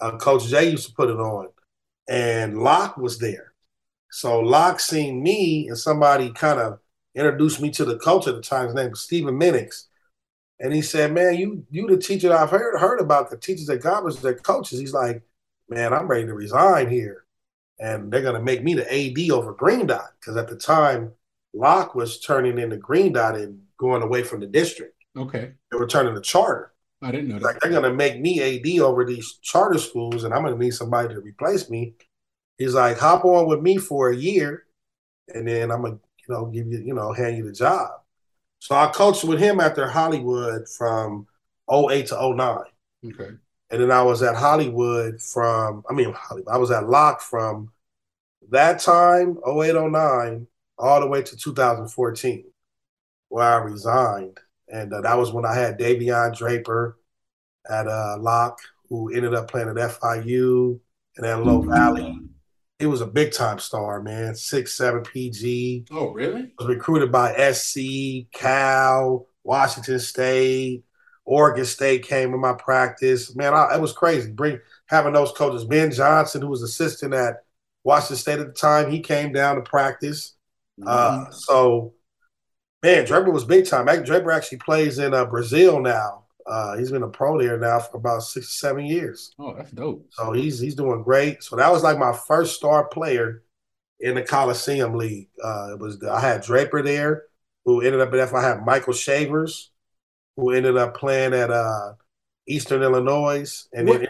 [0.00, 1.48] uh, Coach Jay used to put it on,
[2.08, 3.54] and Locke was there.
[4.10, 6.80] So Locke seen me, and somebody kind of
[7.14, 8.66] introduced me to the coach at the time.
[8.66, 9.84] His name was Stephen Minix,
[10.60, 13.68] and he said, "Man, you you the teacher that I've heard heard about the teachers
[13.70, 15.22] at Gompers, the coaches." He's like,
[15.68, 17.24] "Man, I'm ready to resign here,
[17.78, 21.12] and they're gonna make me the AD over Green Dot because at the time."
[21.56, 24.96] Locke was turning into Green Dot and going away from the district.
[25.16, 25.52] Okay.
[25.70, 26.72] They were turning to charter.
[27.00, 27.44] I didn't know that.
[27.44, 31.14] Like they're gonna make me AD over these charter schools, and I'm gonna need somebody
[31.14, 31.94] to replace me.
[32.58, 34.64] He's like, hop on with me for a year,
[35.32, 37.90] and then I'm gonna, you know, give you, you know, hand you the job.
[38.64, 41.26] So I coached with him after Hollywood from
[41.70, 42.58] 08 to 09.
[43.04, 43.36] Okay.
[43.68, 47.70] And then I was at Hollywood from, I mean, Hollywood, I was at Locke from
[48.48, 50.46] that time, 08, 09,
[50.78, 52.44] all the way to 2014,
[53.28, 54.40] where I resigned.
[54.72, 56.96] And uh, that was when I had Davion Draper
[57.68, 60.80] at uh, Locke, who ended up playing at FIU
[61.18, 62.18] and at Low Valley.
[62.84, 64.34] He was a big time star, man.
[64.34, 65.86] Six, seven PG.
[65.90, 66.52] Oh, really?
[66.58, 70.84] Was recruited by SC, Cal, Washington State,
[71.24, 73.34] Oregon State came in my practice.
[73.34, 74.30] Man, I, it was crazy.
[74.30, 75.64] Bring having those coaches.
[75.64, 77.36] Ben Johnson, who was assistant at
[77.84, 80.34] Washington State at the time, he came down to practice.
[80.86, 81.94] Uh, so,
[82.82, 83.86] man, Draper was big time.
[84.04, 86.23] Draper actually plays in uh, Brazil now.
[86.46, 89.34] Uh, he's been a pro there now for about six or seven years.
[89.38, 90.06] Oh, that's dope.
[90.10, 91.42] So he's he's doing great.
[91.42, 93.42] So that was like my first star player
[94.00, 95.28] in the Coliseum League.
[95.42, 97.24] Uh, it was I had Draper there,
[97.64, 98.34] who ended up at F.
[98.34, 99.70] I had Michael Shavers,
[100.36, 101.94] who ended up playing at uh,
[102.46, 104.06] Eastern Illinois, and then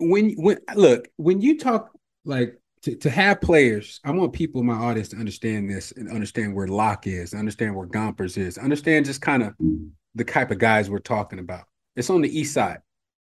[0.00, 1.90] when when look when you talk
[2.24, 6.10] like to, to have players i want people in my audience to understand this and
[6.10, 9.54] understand where Locke is understand where gompers is understand just kind of
[10.14, 11.64] the type of guys we're talking about.
[11.96, 12.78] It's on the east side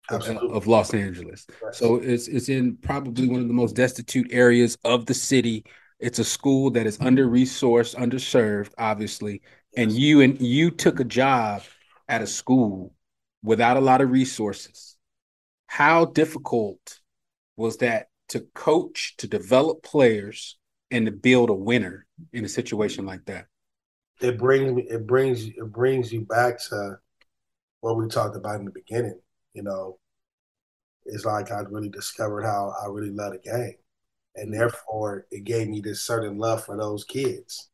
[0.09, 1.47] of, of los angeles.
[1.71, 5.65] So it's it's in probably one of the most destitute areas of the city.
[5.99, 9.41] It's a school that is under resourced underserved obviously.
[9.77, 11.61] And you and you took a job
[12.07, 12.93] at a school
[13.43, 14.97] without a lot of resources,
[15.67, 16.99] how difficult
[17.55, 20.57] was that to coach, to develop players,
[20.91, 23.45] and to build a winner in a situation like that?
[24.21, 24.83] It brings me.
[24.83, 25.45] It brings.
[25.45, 26.99] It brings you back to
[27.81, 29.19] what we talked about in the beginning.
[29.53, 29.97] You know,
[31.05, 33.75] it's like I really discovered how I really love the game,
[34.35, 37.69] and therefore it gave me this certain love for those kids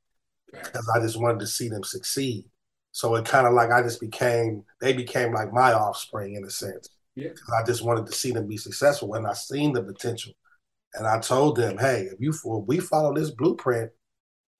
[0.51, 2.45] because I just wanted to see them succeed.
[2.91, 4.63] So it kind of like I just became.
[4.79, 6.89] They became like my offspring in a sense.
[7.15, 7.29] Yeah.
[7.58, 10.34] I just wanted to see them be successful when I seen the potential.
[10.93, 13.91] And I told them, hey, if you if we follow this blueprint,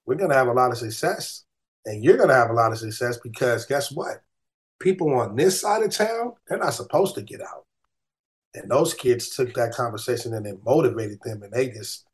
[0.06, 1.46] we're gonna have a lot of success.
[1.86, 4.22] And you're gonna have a lot of success because guess what?
[4.80, 7.66] People on this side of town, they're not supposed to get out.
[8.54, 12.06] And those kids took that conversation and it motivated them and they just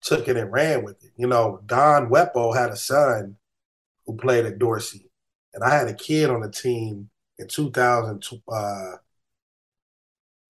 [0.00, 1.12] took it and ran with it.
[1.16, 3.36] You know, Don Wepo had a son
[4.06, 5.10] who played at Dorsey.
[5.54, 8.92] And I had a kid on the team in 2000, uh,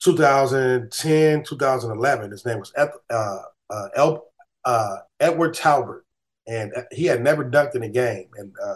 [0.02, 2.30] 2010, 2011.
[2.30, 4.18] His name was uh, uh,
[4.64, 6.04] uh, Edward Talbert,
[6.46, 8.28] and he had never dunked in a game.
[8.36, 8.74] And uh,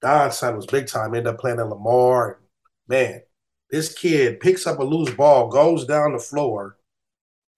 [0.00, 1.14] Don's son was big time.
[1.14, 2.32] Ended up playing at Lamar.
[2.32, 2.40] And
[2.88, 3.22] man,
[3.70, 6.76] this kid picks up a loose ball, goes down the floor,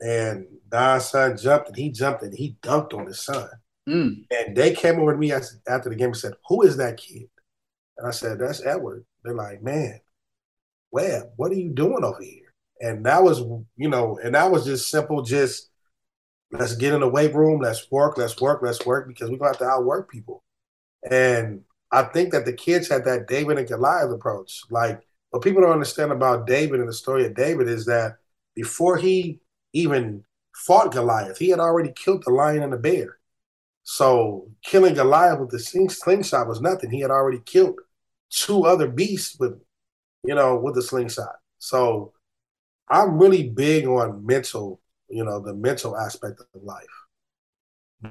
[0.00, 3.48] and Don's son jumped, and he jumped, and he dunked on his son.
[3.88, 4.24] Mm.
[4.30, 7.28] And they came over to me after the game and said, "Who is that kid?"
[7.98, 10.00] And I said, "That's Edward." They're like, "Man,
[10.90, 13.40] Webb, what are you doing over here?" And that was,
[13.76, 15.71] you know, and that was just simple, just
[16.52, 19.50] let's get in the weight room, let's work, let's work, let's work, because we're gonna
[19.50, 20.42] have to outwork people.
[21.10, 24.62] And I think that the kids had that David and Goliath approach.
[24.70, 28.16] Like what people don't understand about David and the story of David is that
[28.54, 29.40] before he
[29.72, 33.18] even fought Goliath, he had already killed the lion and the bear.
[33.82, 36.90] So killing Goliath with the slingshot was nothing.
[36.90, 37.80] He had already killed
[38.30, 39.60] two other beasts with,
[40.22, 41.36] you know, with the slingshot.
[41.58, 42.12] So
[42.88, 44.81] I'm really big on mental,
[45.12, 46.87] you know, the mental aspect of life.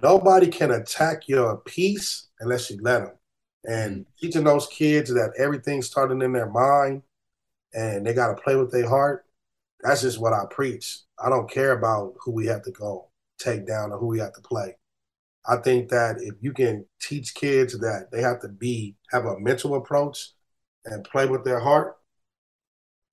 [0.04, 3.14] Nobody can attack your peace unless you let them.
[3.66, 4.12] And mm-hmm.
[4.20, 7.02] teaching those kids that everything's starting in their mind
[7.74, 9.26] and they got to play with their heart,
[9.82, 11.00] that's just what I preach.
[11.20, 13.10] I don't care about who we have to go
[13.40, 14.76] take down or who we have to play.
[15.48, 19.40] I think that if you can teach kids that they have to be have a
[19.40, 20.30] mental approach
[20.86, 21.98] and play with their heart,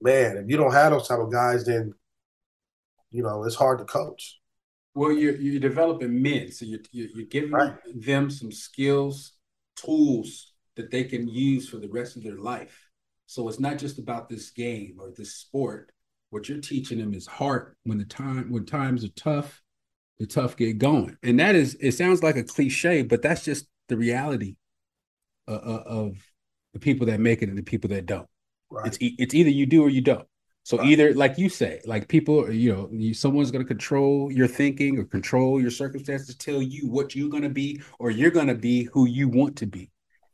[0.02, 1.94] man, if you don't have those type of guys, then
[3.10, 4.38] you know it's hard to coach.
[4.94, 7.74] Well, you're you're developing men, so you're you're giving right.
[7.94, 9.34] them some skills,
[9.76, 12.88] tools that they can use for the rest of their life.
[13.26, 15.92] So it's not just about this game or this sport.
[16.30, 17.76] What you're teaching them is heart.
[17.84, 19.62] When the time when times are tough,
[20.18, 23.66] the tough get going, and that is it sounds like a cliche, but that's just
[23.88, 24.56] the reality
[25.46, 26.16] uh, uh of
[26.72, 28.28] the people that make it and the people that don't.
[28.70, 28.86] Right.
[28.86, 30.26] It's it's either you do or you don't.
[30.68, 34.46] So either, like you say, like people, you know, you, someone's going to control your
[34.46, 38.48] thinking or control your circumstances, tell you what you're going to be, or you're going
[38.48, 39.90] to be who you want to be,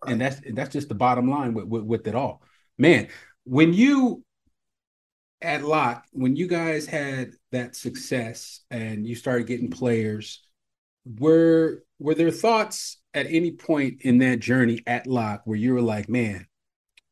[0.09, 2.43] and that's that's just the bottom line with, with, with it all.
[2.79, 3.07] Man,
[3.45, 4.25] when you
[5.41, 10.43] at Locke, when you guys had that success and you started getting players,
[11.05, 15.81] were were there thoughts at any point in that journey at Locke where you were
[15.81, 16.49] like, man,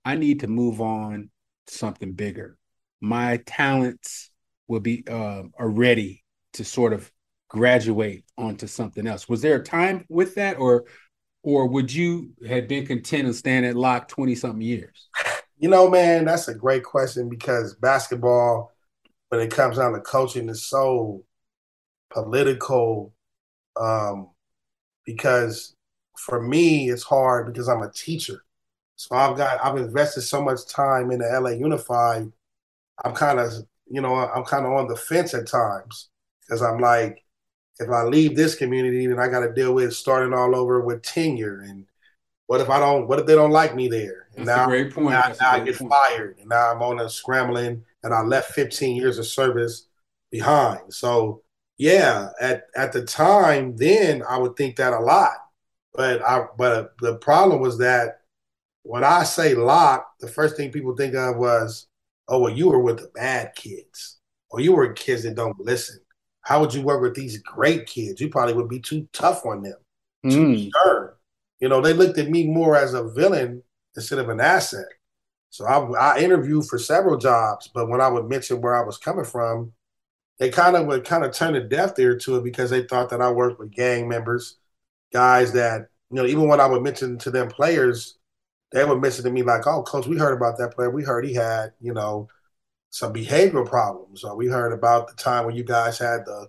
[0.05, 1.31] I need to move on
[1.69, 2.59] to something bigger.
[3.03, 4.31] My talents
[4.69, 6.23] will be uh, are ready
[6.55, 7.11] to sort of
[7.49, 9.29] graduate onto something else.
[9.29, 10.85] Was there a time with that, or
[11.43, 15.09] or would you have been content to stand at Locke twenty something years?
[15.59, 18.73] You know, man, that's a great question because basketball,
[19.29, 21.25] when it comes down to coaching, is so
[22.11, 23.13] political.
[23.81, 24.31] Um,
[25.05, 25.75] because
[26.17, 28.45] for me, it's hard because I'm a teacher.
[28.97, 32.31] So I've got I've invested so much time in the LA Unified.
[33.05, 33.53] I'm kind of
[33.87, 36.09] you know I'm kind of on the fence at times
[36.43, 37.25] because I'm like,
[37.79, 41.03] if I leave this community, then I got to deal with starting all over with
[41.03, 41.87] tenure and
[42.47, 43.09] what if I don't?
[43.09, 44.29] What if they don't like me there?
[44.37, 45.11] And That's now, a great point.
[45.11, 45.91] Now, now I get point.
[45.91, 49.87] fired, and now I'm on a scrambling, and I left 15 years of service
[50.31, 50.93] behind.
[50.93, 51.43] So
[51.79, 55.33] yeah, at at the time, then I would think that a lot,
[55.95, 58.21] but I but the problem was that
[58.83, 61.87] when I say Locke, the first thing people think of was,
[62.33, 64.19] oh, well, you were with the bad kids,
[64.51, 66.01] or you were kids that don't listen.
[66.41, 68.21] How would you work with these great kids?
[68.21, 69.77] You probably would be too tough on them,
[70.25, 70.31] mm.
[70.31, 70.69] too hmm.
[70.71, 71.11] stern.
[71.61, 73.63] You know, they looked at me more as a villain
[73.95, 74.87] instead of an asset.
[75.51, 78.97] So I, I interviewed for several jobs, but when I would mention where I was
[78.97, 79.73] coming from,
[80.39, 83.11] they kind of would kind of turn a deaf ear to it because they thought
[83.11, 84.57] that I worked with gang members,
[85.13, 86.25] guys that you know.
[86.25, 88.17] Even when I would mention to them players
[88.73, 90.91] they were mentioning to me like, "Oh, coach, we heard about that player.
[90.91, 92.29] We heard he had, you know,
[92.93, 94.23] some behavioral problems.
[94.23, 96.49] Or we heard about the time when you guys had the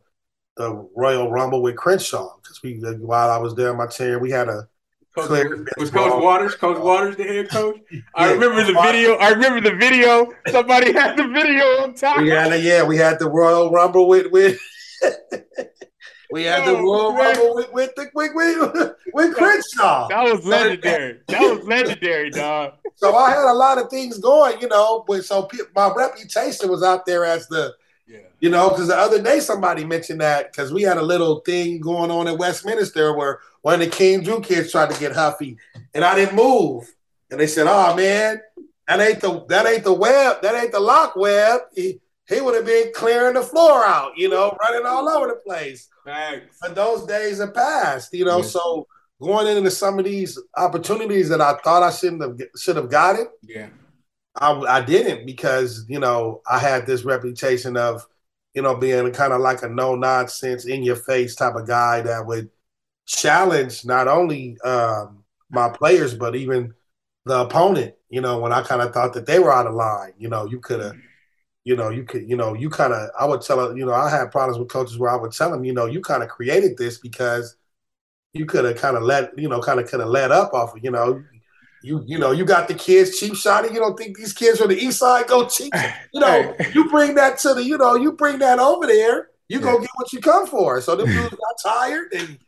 [0.55, 4.19] the Royal Rumble with Crenshaw because we uh, while I was there in my chair,
[4.19, 4.67] we had a
[5.15, 5.47] Coach,
[5.77, 7.77] was Coach Waters, Coach Waters, the head coach.
[7.91, 9.13] yeah, I remember the video.
[9.17, 10.31] I remember the video.
[10.47, 12.19] Somebody had the video on top.
[12.19, 14.59] We had a, yeah, we had the Royal Rumble with with.
[16.33, 20.07] we had the Royal Rumble with with, the, with, with, with Crenshaw.
[20.07, 21.19] That was legendary.
[21.27, 22.73] that was legendary, dog.
[22.95, 25.03] So I had a lot of things going, you know.
[25.05, 27.75] But so my reputation was out there as the
[28.07, 28.19] yeah.
[28.39, 31.79] You know, because the other day somebody mentioned that because we had a little thing
[31.79, 35.57] going on in Westminster where one of the King Drew kids tried to get Huffy,
[35.93, 36.93] and I didn't move,
[37.29, 38.41] and they said, "Oh man,
[38.87, 42.55] that ain't the that ain't the web, that ain't the Locke web." He, he would
[42.55, 45.89] have been clearing the floor out, you know, running all over the place.
[46.05, 46.57] Thanks.
[46.61, 48.37] But those days are past, you know.
[48.37, 48.43] Yeah.
[48.43, 48.87] So
[49.21, 53.27] going into some of these opportunities that I thought I shouldn't have should have gotten,
[53.41, 53.69] yeah,
[54.35, 58.05] I, I didn't because you know I had this reputation of
[58.53, 62.01] you know being kind of like a no nonsense in your face type of guy
[62.01, 62.49] that would
[63.05, 66.73] challenge not only um, my players but even
[67.25, 67.95] the opponent.
[68.09, 70.13] You know when I kind of thought that they were out of line.
[70.17, 70.95] You know you could have.
[71.65, 74.09] You know, you could, you know, you kind of, I would tell you know, I
[74.09, 76.77] had problems with coaches where I would tell them, you know, you kind of created
[76.77, 77.55] this because
[78.33, 80.75] you could have kind of let, you know, kind of could have let up off
[80.75, 81.23] of, you know,
[81.83, 83.73] you you know you got the kids cheap shotting.
[83.73, 85.73] You don't think these kids from the east side go cheap?
[86.13, 89.29] You know, you bring that to the you know you bring that over there.
[89.49, 89.65] You yeah.
[89.65, 90.79] go get what you come for.
[90.79, 92.39] So the dudes got tired and.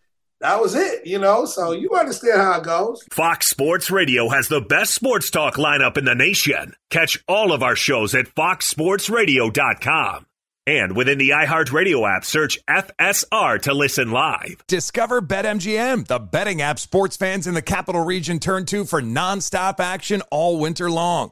[0.41, 1.45] That was it, you know.
[1.45, 3.03] So you understand how it goes.
[3.11, 6.75] Fox Sports Radio has the best sports talk lineup in the nation.
[6.89, 10.25] Catch all of our shows at foxsportsradio.com.
[10.67, 14.63] And within the iHeartRadio app, search FSR to listen live.
[14.67, 19.79] Discover BetMGM, the betting app sports fans in the capital region turn to for nonstop
[19.79, 21.31] action all winter long.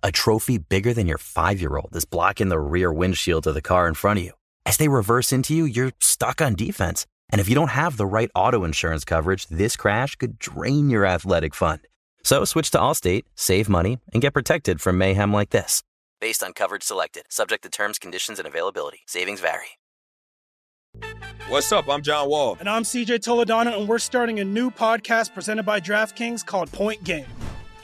[0.00, 3.60] A trophy bigger than your five year old is blocking the rear windshield of the
[3.60, 4.32] car in front of you.
[4.64, 7.04] As they reverse into you, you're stuck on defense.
[7.30, 11.04] And if you don't have the right auto insurance coverage, this crash could drain your
[11.04, 11.80] athletic fund.
[12.22, 15.82] So switch to Allstate, save money, and get protected from mayhem like this.
[16.20, 19.00] Based on coverage selected, subject to terms, conditions, and availability.
[19.06, 19.78] Savings vary.
[21.48, 21.88] What's up?
[21.88, 22.56] I'm John Wall.
[22.60, 27.02] And I'm CJ Toledano, and we're starting a new podcast presented by DraftKings called Point
[27.02, 27.26] Game.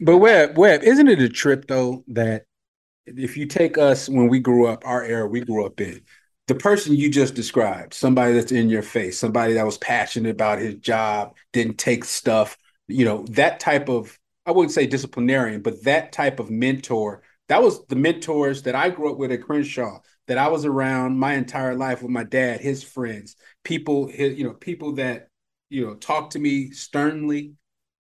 [0.00, 2.44] But Webb, Webb, isn't it a trip though that
[3.06, 6.02] if you take us when we grew up, our era we grew up in,
[6.48, 10.58] the person you just described, somebody that's in your face, somebody that was passionate about
[10.58, 12.56] his job, didn't take stuff,
[12.88, 17.62] you know, that type of, I wouldn't say disciplinarian, but that type of mentor, that
[17.62, 21.34] was the mentors that I grew up with at Crenshaw, that I was around my
[21.34, 25.28] entire life with my dad, his friends, people, his, you know, people that,
[25.68, 27.54] you know, talked to me sternly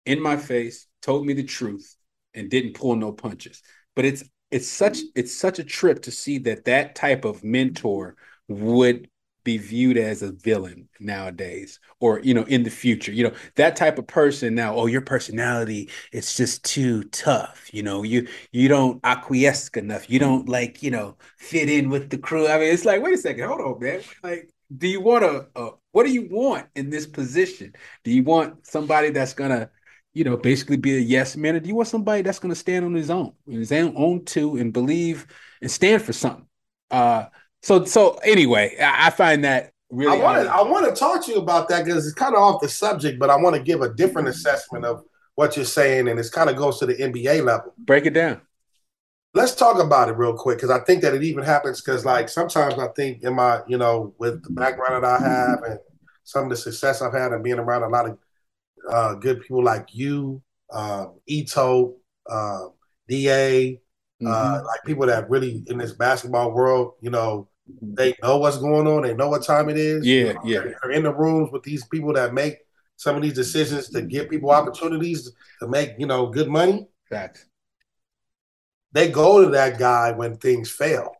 [0.05, 1.95] in my face, told me the truth,
[2.33, 3.61] and didn't pull no punches.
[3.95, 8.15] But it's it's such it's such a trip to see that that type of mentor
[8.47, 9.09] would
[9.43, 13.11] be viewed as a villain nowadays or you know in the future.
[13.11, 17.69] You know that type of person now oh your personality it's just too tough.
[17.73, 20.09] You know you you don't acquiesce enough.
[20.09, 22.47] You don't like you know fit in with the crew.
[22.47, 24.01] I mean it's like wait a second hold on man.
[24.23, 27.73] Like do you want a, a what do you want in this position?
[28.03, 29.69] Do you want somebody that's gonna
[30.13, 32.85] you know basically be a yes man or do you want somebody that's gonna stand
[32.85, 35.27] on his own his own, two and believe
[35.61, 36.45] and stand for something
[36.89, 37.25] uh
[37.61, 40.19] so so anyway, I, I find that really.
[40.19, 42.41] I want to I want to talk to you about that because it's kind of
[42.41, 45.03] off the subject, but I want to give a different assessment of
[45.35, 47.73] what you're saying, and it kind of goes to the NBA level.
[47.77, 48.41] Break it down.
[49.33, 52.29] Let's talk about it real quick because I think that it even happens because like
[52.29, 55.79] sometimes I think in my you know with the background that I have and
[56.23, 58.17] some of the success I've had and being around a lot of
[58.89, 61.95] uh, good people like you, uh, Ito,
[62.29, 62.67] uh,
[63.09, 63.79] Da,
[64.21, 64.65] uh, mm-hmm.
[64.65, 67.49] like people that really in this basketball world, you know,
[67.81, 69.03] they know what's going on.
[69.03, 70.05] They know what time it is.
[70.05, 70.59] Yeah, know, yeah.
[70.59, 72.57] They're, they're in the rooms with these people that make
[72.95, 76.87] some of these decisions to give people opportunities to make you know good money.
[77.09, 77.45] Facts.
[78.93, 81.11] They go to that guy when things fail.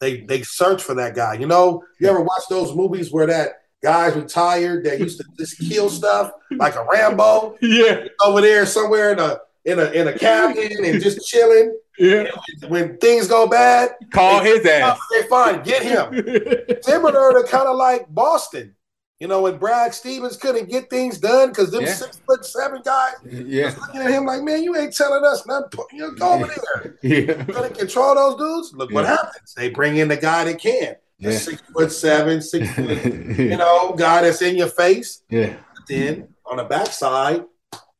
[0.00, 1.34] They they search for that guy.
[1.34, 5.58] You know, you ever watch those movies where that guy's retired that used to just
[5.58, 7.56] kill stuff like a Rambo?
[7.62, 11.76] Yeah, over there somewhere in a in a in a cabin and just chilling.
[11.98, 12.30] Yeah.
[12.60, 14.98] When, when, things go bad, call they, his ass.
[15.12, 16.12] They fine, get him.
[16.82, 18.76] Similar to kind of like Boston.
[19.18, 21.92] You know, when Brad Stevens couldn't get things done because them yeah.
[21.92, 23.74] six foot seven guys yeah.
[23.80, 25.80] looking at him like, man, you ain't telling us nothing.
[25.92, 26.46] You go over
[26.82, 26.98] there.
[27.02, 27.18] Yeah.
[27.18, 28.72] You gonna control those dudes?
[28.74, 28.94] Look yeah.
[28.94, 29.54] what happens.
[29.54, 30.94] They bring in the guy that can.
[31.18, 31.32] Yeah.
[31.32, 33.04] six foot seven, six foot,
[33.38, 35.22] you know, guy that's in your face.
[35.28, 35.56] Yeah.
[35.74, 37.44] But then on the backside,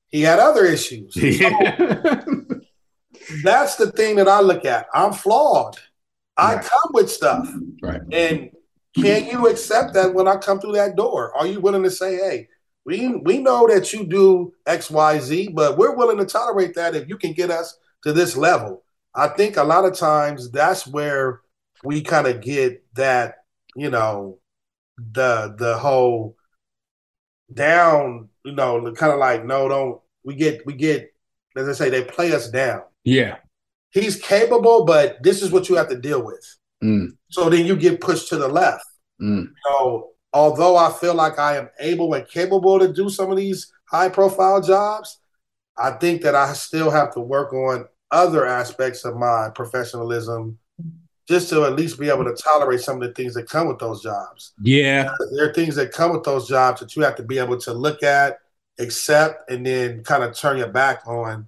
[0.09, 1.15] he had other issues.
[3.29, 4.87] So that's the thing that I look at.
[4.95, 5.77] I'm flawed.
[6.37, 6.65] I right.
[6.65, 7.47] come with stuff.
[7.83, 8.01] Right.
[8.13, 8.51] And
[8.95, 11.37] can you accept that when I come through that door?
[11.37, 12.49] Are you willing to say, hey,
[12.87, 17.19] we we know that you do XYZ, but we're willing to tolerate that if you
[17.19, 18.83] can get us to this level.
[19.15, 21.43] I think a lot of times that's where
[21.85, 23.37] we kind of get that,
[23.77, 24.39] you know,
[24.97, 26.37] the the whole
[27.53, 30.01] down you know, kind of like, no, don't.
[30.25, 31.13] We get, we get,
[31.57, 32.83] as I say, they play us down.
[33.05, 33.37] Yeah.
[33.91, 36.45] He's capable, but this is what you have to deal with.
[36.83, 37.11] Mm.
[37.31, 38.85] So then you get pushed to the left.
[39.21, 39.51] Mm.
[39.65, 43.71] So although I feel like I am able and capable to do some of these
[43.91, 45.19] high profile jobs,
[45.77, 50.59] I think that I still have to work on other aspects of my professionalism
[51.29, 53.79] just to at least be able to tolerate some of the things that come with
[53.79, 54.55] those jobs.
[54.63, 55.13] Yeah.
[55.37, 57.73] There are things that come with those jobs that you have to be able to
[57.75, 58.39] look at,
[58.79, 61.47] accept, and then kind of turn your back on,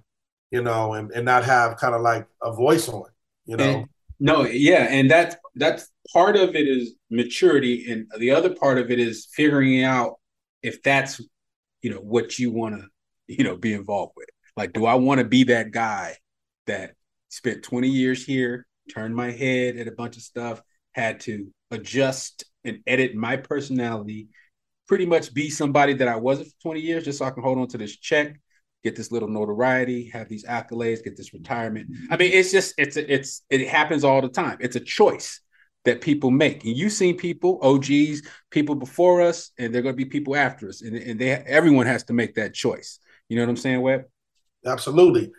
[0.51, 3.05] you know, and, and not have kind of like a voice on,
[3.45, 3.63] you know.
[3.63, 4.87] And, no, yeah.
[4.89, 7.91] And that's that's part of it is maturity.
[7.91, 10.19] And the other part of it is figuring out
[10.61, 11.19] if that's,
[11.81, 12.87] you know, what you want to,
[13.27, 14.29] you know, be involved with.
[14.55, 16.17] Like, do I want to be that guy
[16.67, 16.93] that
[17.29, 20.61] spent 20 years here turned my head at a bunch of stuff,
[20.93, 24.27] had to adjust and edit my personality,
[24.87, 27.57] pretty much be somebody that I wasn't for 20 years, just so I can hold
[27.57, 28.39] on to this check,
[28.83, 31.87] get this little notoriety, have these accolades, get this retirement.
[32.09, 34.57] I mean, it's just it's it's it happens all the time.
[34.59, 35.41] It's a choice
[35.85, 36.63] that people make.
[36.63, 38.21] And you've seen people, OGs,
[38.51, 41.87] people before us, and they're going to be people after us, and, and they everyone
[41.87, 42.99] has to make that choice.
[43.29, 44.03] You know what I'm saying, Webb?
[44.65, 45.31] Absolutely.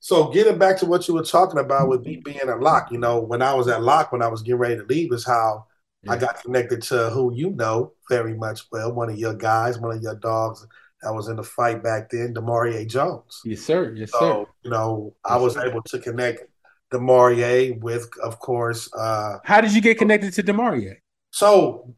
[0.00, 2.98] So getting back to what you were talking about with me being at Locke, you
[2.98, 5.66] know, when I was at Locke, when I was getting ready to leave, is how
[6.02, 6.12] yeah.
[6.12, 9.96] I got connected to who you know very much well, one of your guys, one
[9.96, 10.66] of your dogs
[11.02, 13.40] that was in the fight back then, Demarie Jones.
[13.44, 13.92] Yes, sir.
[13.94, 14.50] Yes, so, sir.
[14.62, 15.66] You know, yes, I was sir.
[15.66, 16.44] able to connect
[16.92, 18.92] Demarie with, of course.
[18.92, 20.96] Uh, how did you get connected to Demarie?
[21.30, 21.94] So,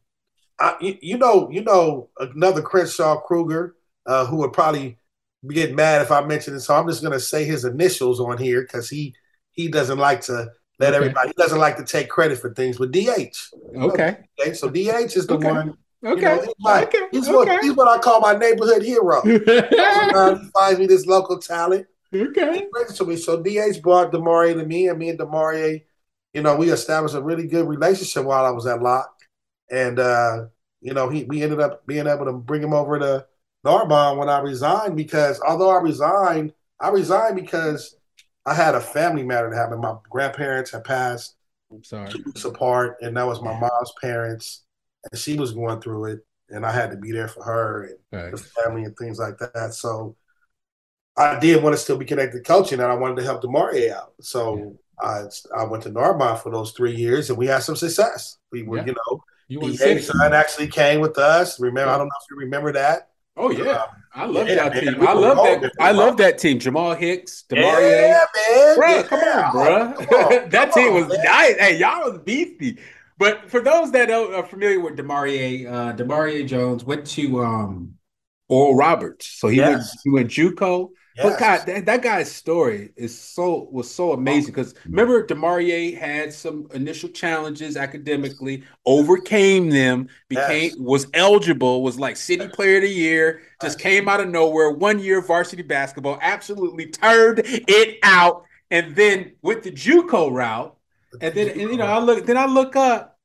[0.59, 3.75] I, you, you know, you know, another Crenshaw Cougar,
[4.05, 4.98] uh, who would probably
[5.47, 6.61] get mad if I mention it.
[6.61, 9.15] So I'm just gonna say his initials on here because he
[9.51, 10.97] he doesn't like to let okay.
[10.97, 11.29] everybody.
[11.29, 13.35] He doesn't like to take credit for things with DH.
[13.75, 14.17] Okay.
[14.39, 14.53] okay.
[14.53, 15.51] So DH is the okay.
[15.51, 15.77] one.
[16.05, 16.21] Okay.
[16.21, 17.07] You know, he's, my, okay.
[17.11, 19.21] he's, what, he's what I call my neighborhood hero.
[19.23, 21.87] he finds me this local talent.
[22.13, 22.65] Okay.
[22.87, 25.83] So we so DH brought Demarie to me, and me and Demarie,
[26.33, 29.13] you know, we established a really good relationship while I was at Locke,
[29.69, 30.45] and uh,
[30.81, 33.25] you know, he we ended up being able to bring him over to
[33.63, 37.95] Narbonne when I resigned because although I resigned, I resigned because
[38.45, 39.81] I had a family matter that happened.
[39.81, 41.35] My grandparents had passed
[41.71, 42.09] I'm sorry.
[42.09, 44.63] two weeks apart, and that was my mom's parents,
[45.11, 47.97] and she was going through it, and I had to be there for her and
[48.11, 48.31] Right.
[48.31, 49.73] the family and things like that.
[49.73, 50.15] So
[51.17, 53.91] I did want to still be connected to coaching, and I wanted to help Demarie
[53.91, 54.13] out.
[54.21, 55.23] So I
[55.55, 58.37] I went to Narbonne for those three years, and we had some success.
[58.51, 58.85] We were, Yeah.
[58.85, 61.59] you know, You the son actually came with us.
[61.59, 61.95] Remember, Yeah.
[61.95, 63.09] I don't know if you remember that.
[63.41, 63.83] Oh yeah,
[64.13, 64.99] I love Yeah, that man, team.
[64.99, 65.71] we I love that.
[65.79, 66.59] I love that team.
[66.59, 68.09] Jamal Hicks, Demarie.
[68.09, 68.77] Yeah, man.
[68.89, 69.03] Yeah.
[69.03, 69.93] come on, bro.
[69.93, 71.23] Come on, that come team on, was man.
[71.23, 71.55] nice.
[71.57, 72.79] Hey, y'all was beefy.
[73.17, 77.95] But for those that are familiar with Demarie, uh, Demarie Jones went to um,
[78.49, 80.89] Oral Roberts, so he went he went JUCO.
[81.21, 86.31] But God, that, that guy's story is so was so amazing because remember Demarie had
[86.31, 90.75] some initial challenges academically, overcame them, became Yes.
[90.79, 94.99] was eligible, was like city player of the year, just came out of nowhere, one
[94.99, 100.75] year varsity basketball, absolutely turned it out, and then with the JUCO route,
[101.21, 103.17] and then and, you know I look then I look up,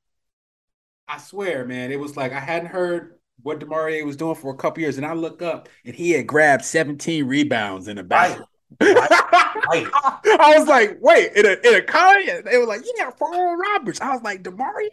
[1.07, 3.15] I swear, man, it was like I hadn't heard
[3.45, 6.27] what Demarie was doing for a couple years, and I look up and he had
[6.27, 8.49] grabbed 17 rebounds in a battle.
[8.81, 9.87] right.
[9.95, 13.57] I was like, wait, in a in a college, they were like, yeah, for Oral
[13.57, 14.01] Roberts.
[14.01, 14.89] I was like, Demarie,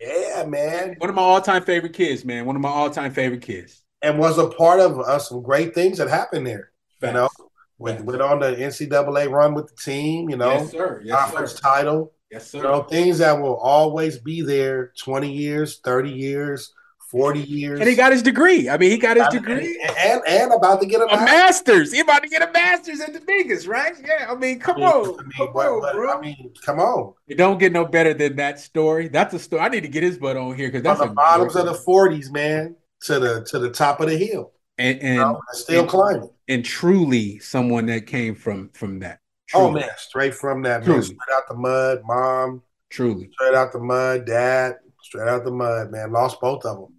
[0.00, 0.94] Yeah, man.
[0.98, 3.82] one of my all time favorite kids, man, one of my all time favorite kids.
[4.02, 6.70] And was a part of uh, some great things that happened there.
[7.02, 7.40] You know, Facts.
[7.78, 10.28] went, went on the NCAA run with the team.
[10.28, 11.00] You know, yes, sir.
[11.02, 11.58] Yes, conference sir.
[11.62, 12.12] title.
[12.30, 14.92] Yes, You know, things that will always be there.
[14.98, 16.73] Twenty years, thirty years,
[17.14, 18.68] forty years, And he got his degree.
[18.68, 19.80] I mean, he got his degree.
[19.86, 21.92] and, and and about to get a A master's.
[21.92, 23.94] He about to get a master's at the biggest, right?
[24.04, 24.26] Yeah.
[24.30, 25.20] I mean, come I mean, on.
[25.20, 26.18] I mean, come what- on, what- bro.
[26.18, 27.14] I mean, come on.
[27.28, 29.06] it don't get no better than that story.
[29.08, 29.62] That's a story.
[29.62, 31.66] I need to get his butt on here because From that's the a bottoms of
[31.66, 34.52] the forties, man, to the to the top of the hill.
[34.78, 36.30] and You and, know, still and- climbing.
[36.48, 39.20] and truly someone that came from from that.
[39.54, 42.02] Oh man, straight from that, man, straight out the mud.
[42.06, 43.30] Mom, Truly.
[43.34, 44.24] straight out the mud.
[44.26, 45.90] Dad, straight out the mud.
[45.92, 46.92] Man, lost both of them.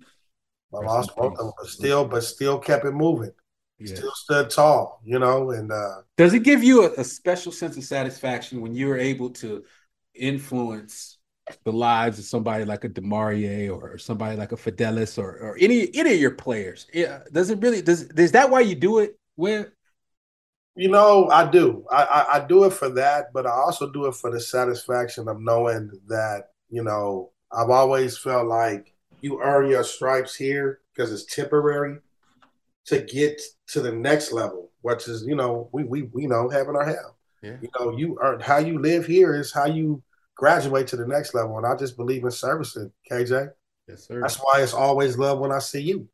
[0.75, 3.31] I lost both of them, but still, but still kept it moving.
[3.79, 3.95] Yeah.
[3.95, 5.51] Still stood tall, you know.
[5.51, 9.31] And uh, Does it give you a, a special sense of satisfaction when you're able
[9.31, 9.63] to
[10.13, 11.17] influence
[11.63, 15.57] the lives of somebody like a Demarie or, or somebody like a Fidelis or, or
[15.59, 16.87] any any of your players?
[16.93, 17.19] Yeah.
[17.31, 19.19] Does it really does is that why you do it?
[19.35, 19.73] Where
[20.77, 21.85] you know, I do.
[21.89, 25.27] I, I I do it for that, but I also do it for the satisfaction
[25.27, 31.11] of knowing that you know I've always felt like you earn your stripes here because
[31.11, 31.97] it's temporary
[32.85, 36.75] to get to the next level, which is you know we we we know having
[36.75, 37.17] our hell.
[37.41, 37.57] Yeah.
[37.61, 40.01] You know, you earn how you live here is how you
[40.35, 43.51] graduate to the next level, and I just believe in servicing, KJ.
[43.87, 44.19] Yes, sir.
[44.21, 46.07] That's why it's always love when I see you.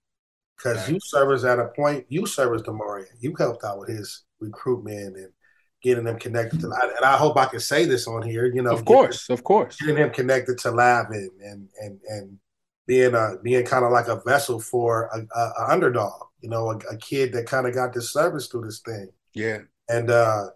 [0.58, 3.06] Because you service at a point, you service Demarie.
[3.20, 5.30] You helped out with his recruitment and
[5.82, 8.72] getting them connected to and I hope I can say this on here, you know.
[8.72, 9.78] Of course, of course.
[9.78, 12.38] Getting him connected to Lavin and and and
[12.88, 16.72] being a being kind of like a vessel for a, a, a underdog, you know,
[16.72, 19.10] a, a kid that kind of got this service through this thing.
[19.34, 19.60] Yeah.
[19.90, 20.48] And uh,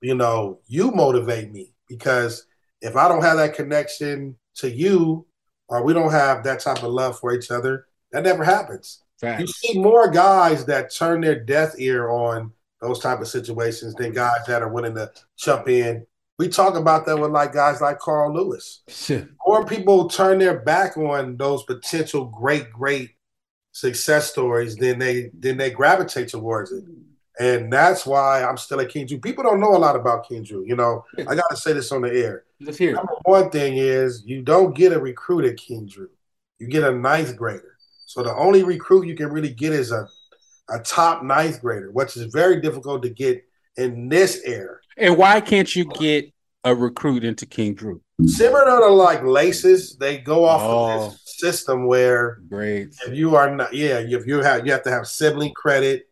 [0.00, 2.46] you know, you motivate me because
[2.80, 5.26] if I don't have that connection to you,
[5.68, 9.02] or we don't have that type of love for each other, that never happens.
[9.38, 14.12] You see more guys that turn their death ear on those type of situations than
[14.12, 16.06] guys that are willing to jump in.
[16.40, 18.80] We talk about that with like guys like Carl Lewis.
[18.88, 19.28] Shit.
[19.46, 23.10] More people turn their back on those potential great, great
[23.72, 26.82] success stories than they then they gravitate towards it.
[27.38, 29.18] And that's why I'm still at King Drew.
[29.18, 30.64] People don't know a lot about King Drew.
[30.64, 32.44] You know, I got to say this on the air.
[32.58, 32.94] Let's hear.
[32.94, 36.08] Number one thing is you don't get a recruit at King Drew.
[36.58, 37.76] You get a ninth grader.
[38.06, 40.08] So the only recruit you can really get is a,
[40.70, 43.44] a top ninth grader, which is very difficult to get
[43.76, 44.78] in this era.
[45.00, 46.32] And why can't you get
[46.64, 48.02] a recruit into King Drew?
[48.26, 51.06] Similar to like LACES, they go off Oh.
[51.06, 52.94] of this system where Great.
[53.06, 56.06] if you are not, yeah, if you have you have to have sibling credit.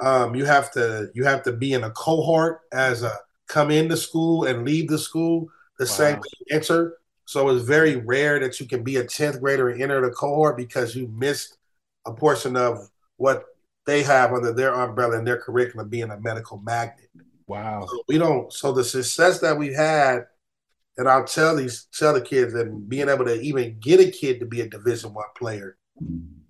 [0.00, 3.96] Um, you have to you have to be in a cohort as a come into
[3.96, 5.48] school and leave the school
[5.78, 6.20] the same Wow.
[6.20, 6.98] way you enter.
[7.26, 10.56] So it's very rare that you can be a tenth grader and enter the cohort
[10.56, 11.58] because you missed
[12.06, 12.88] a portion of
[13.18, 13.44] what
[13.86, 17.08] they have under their umbrella and their curriculum being a medical magnet.
[17.46, 17.86] Wow.
[17.90, 18.52] So we don't.
[18.52, 20.26] So the success that we've had,
[20.96, 24.40] and I'll tell these tell the kids, and being able to even get a kid
[24.40, 25.76] to be a Division One player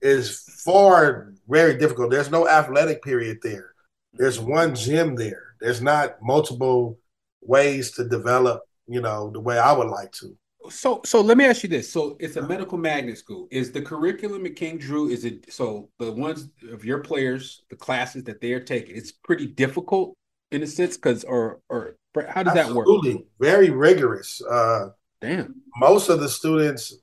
[0.01, 2.11] is far very difficult.
[2.11, 3.75] There's no athletic period there.
[4.13, 5.57] There's one gym there.
[5.61, 6.99] there's not multiple
[7.41, 10.37] ways to develop, you know, the way I would like to.
[10.71, 13.49] So, so let me ask you this: so it's a medical magnet school.
[13.51, 15.09] Is the curriculum at King Drew?
[15.09, 18.97] Is it so the ones of your players, the classes that they are taking?
[18.97, 20.17] It's pretty difficult
[20.55, 21.97] in a sense, because or or
[22.29, 23.13] how does Absolutely.
[23.13, 23.27] that work?
[23.41, 24.41] Very rigorous.
[24.43, 24.91] Uh,
[25.21, 25.63] Damn.
[25.77, 26.95] most of the students,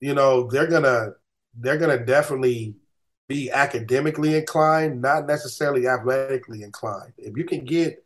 [0.00, 1.12] you know, they're gonna
[1.58, 2.76] they're gonna definitely
[3.28, 7.12] be academically inclined, not necessarily athletically inclined.
[7.18, 8.04] If you can get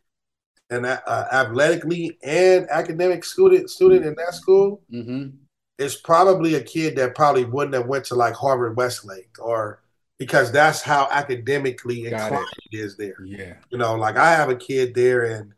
[0.69, 5.29] an uh, athletically and academic student student in that school, Mm-hmm.
[5.77, 9.81] it's probably a kid that probably wouldn't have went to like Harvard Westlake or
[10.17, 13.15] because that's how academically inclined it is there.
[13.25, 13.55] Yeah.
[13.69, 15.53] You know, like I have a kid there, and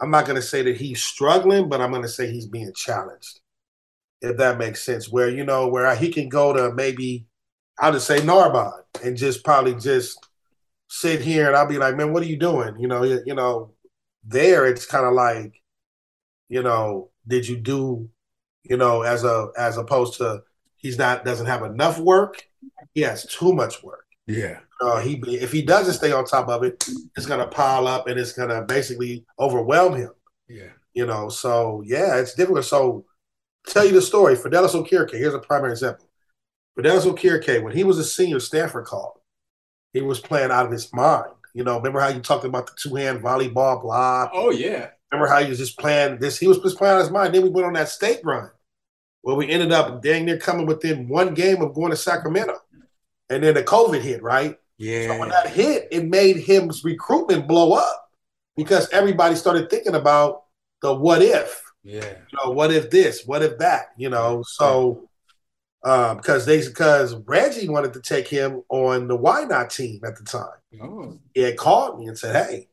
[0.00, 2.72] I'm not going to say that he's struggling, but I'm going to say he's being
[2.74, 3.40] challenged,
[4.20, 5.10] if that makes sense.
[5.10, 7.26] Where, you know, where he can go to maybe,
[7.78, 10.18] I'll just say Narbonne and just probably just
[10.88, 12.78] sit here and I'll be like, man, what are you doing?
[12.78, 13.72] You know, you, you know,
[14.24, 15.62] there it's kind of like,
[16.48, 18.10] you know, did you do,
[18.64, 20.42] you know, as a as opposed to
[20.76, 22.44] he's not doesn't have enough work,
[22.94, 24.58] he has too much work Yeah.
[24.80, 26.84] uh, he if he doesn't stay on top of it,
[27.16, 30.10] it's gonna pile up and it's gonna basically overwhelm him.
[30.48, 30.70] Yeah.
[30.94, 32.64] You know, so yeah, it's difficult.
[32.64, 33.04] So
[33.66, 34.34] tell you the story.
[34.36, 36.06] Fidelis Okirike, here's a primary example.
[36.78, 39.18] Fidelis Okirike, when he was a senior, Stanford called.
[39.92, 41.30] He was playing out of his mind.
[41.54, 44.30] You know, remember how you talked about the two-hand volleyball block?
[44.32, 44.90] Oh yeah.
[45.12, 46.38] Remember how he was just playing this?
[46.38, 47.34] He was just playing out of his mind.
[47.34, 48.50] Then we went on that state run
[49.22, 52.56] where we ended up dang near coming within one game of going to Sacramento.
[53.28, 54.58] And then the COVID hit, right?
[54.78, 55.08] Yeah.
[55.08, 58.10] So when that hit, it made his recruitment blow up
[58.56, 60.44] because everybody started thinking about
[60.82, 61.62] the what if.
[61.82, 62.04] Yeah.
[62.04, 63.24] You know, what if this?
[63.26, 63.88] What if that?
[63.96, 65.08] You know, so
[65.82, 70.16] um, because they because Reggie wanted to take him on the Why Not team at
[70.16, 70.82] the time.
[70.82, 71.18] Oh.
[71.34, 72.68] He had called me and said, "Hey,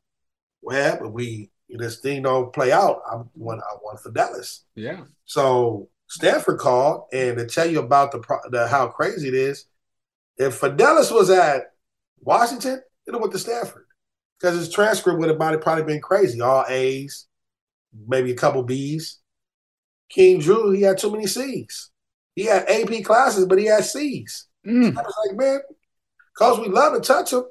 [0.61, 3.01] well, but we this thing don't play out.
[3.09, 5.03] I want I want Fidelis." Yeah.
[5.25, 9.65] So Stanford called, and to tell you about the, the how crazy it is,
[10.37, 11.73] if Fidelis was at
[12.19, 13.85] Washington, it went to Stanford
[14.39, 17.27] because his transcript would have probably been crazy, all A's,
[18.07, 19.19] maybe a couple B's.
[20.09, 21.89] King Drew, he had too many C's.
[22.35, 24.45] He had AP classes, but he had C's.
[24.65, 24.97] Mm.
[24.97, 25.59] I was like, man,
[26.37, 27.43] cause we love to touch him,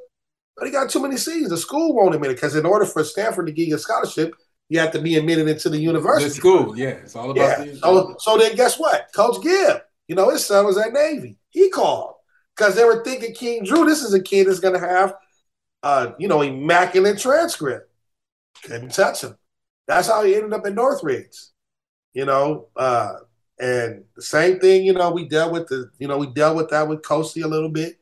[0.57, 1.49] but he got too many C's.
[1.49, 4.35] The school won't admit it because in order for Stanford to give you a scholarship,
[4.69, 6.29] you have to be admitted into the university.
[6.29, 6.77] The school.
[6.77, 6.89] Yeah.
[6.89, 7.65] It's all about Yeah.
[7.65, 9.09] the So, so then guess what?
[9.15, 11.39] Coach Gibb, you know, his son was at Navy.
[11.51, 12.15] He called
[12.57, 15.15] because they were thinking King Drew, this is a kid that's going to have,
[15.83, 17.91] uh, you know, immaculate transcript.
[18.65, 19.37] Couldn't touch him.
[19.87, 21.37] That's how he ended up in Northridge,
[22.13, 22.69] you know.
[22.75, 23.13] Uh,
[23.61, 26.71] and the same thing, you know, we dealt with the, you know, we dealt with
[26.71, 27.99] that with Kosi a little bit,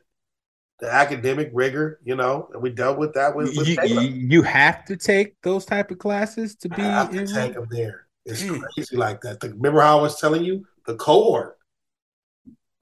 [0.84, 4.84] the academic rigor, you know, and we dealt with that with, with you, you, have
[4.84, 8.06] to take those type of classes to be I have to in take them there.
[8.26, 8.60] It's Mm.
[8.74, 9.40] crazy like that.
[9.40, 11.56] The- remember how I was telling you the cohort,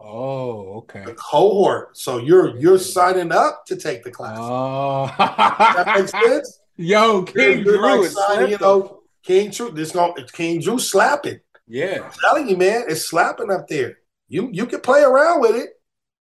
[0.01, 1.05] Oh, okay.
[1.05, 1.97] the cohort.
[1.97, 4.37] So you're you're signing up to take the class.
[4.41, 6.59] Oh, that makes sense.
[6.77, 9.71] Yo, King you're Drew like is signing, you know, King Drew.
[9.71, 11.39] This going King Drew slapping.
[11.69, 12.03] Yeah.
[12.05, 13.99] I'm telling you, man, it's slapping up there.
[14.27, 15.71] You you can play around with it.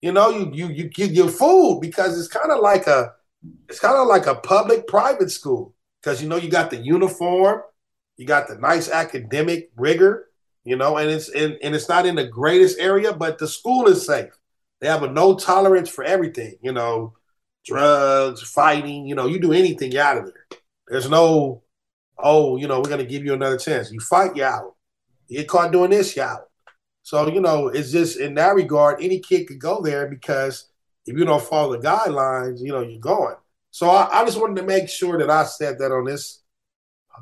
[0.02, 3.14] You know, you you you get your food because it's kind of like a
[3.70, 7.62] it's kind of like a public private school because you know you got the uniform,
[8.18, 10.28] you got the nice academic rigor,
[10.64, 13.88] you know, and it's and, and it's not in the greatest area, but the school
[13.88, 14.32] is safe.
[14.80, 17.14] They have a no tolerance for everything, you know,
[17.66, 20.60] drugs, fighting, you know, you do anything, you're out of there.
[20.88, 21.64] There's no,
[22.18, 23.92] oh, you know, we're gonna give you another chance.
[23.92, 24.76] You fight, you're out.
[25.28, 26.47] You get caught doing this, you're out.
[27.08, 30.68] So, you know, it's just in that regard, any kid could go there because
[31.06, 33.38] if you don't follow the guidelines, you know, you're going.
[33.72, 36.42] So I, I just wanted to make sure that I said that on this,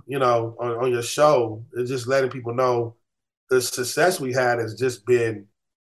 [0.07, 2.95] you know, on, on your show, it's just letting people know
[3.51, 5.45] the success we had has just been,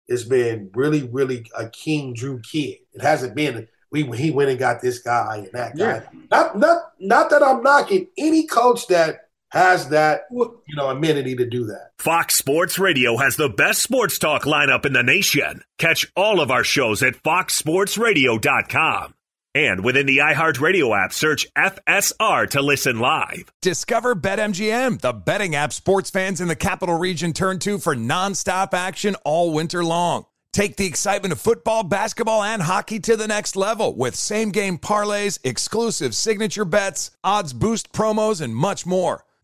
[0.07, 2.77] it's been really, really a King Drew kid.
[2.93, 6.01] It hasn't been we he went and got this guy and that guy.
[6.31, 9.24] Not not not that I'm knocking any coach that
[9.55, 11.91] has that you know amenity to do that.
[11.97, 15.63] Fox Sports Radio has the best sports talk lineup in the nation.
[15.79, 19.13] Catch all of our shows at foxsportsradio.com.
[19.55, 23.53] And within the iHeartRadio app, search FSR to listen live.
[23.61, 28.73] Discover BetMGM, the betting app sports fans in the capital region turn to for nonstop
[28.73, 30.25] action all winter long.
[30.51, 34.77] Take the excitement of football, basketball, and hockey to the next level with same game
[34.77, 39.23] parlays, exclusive signature bets, odds boost promos, and much more.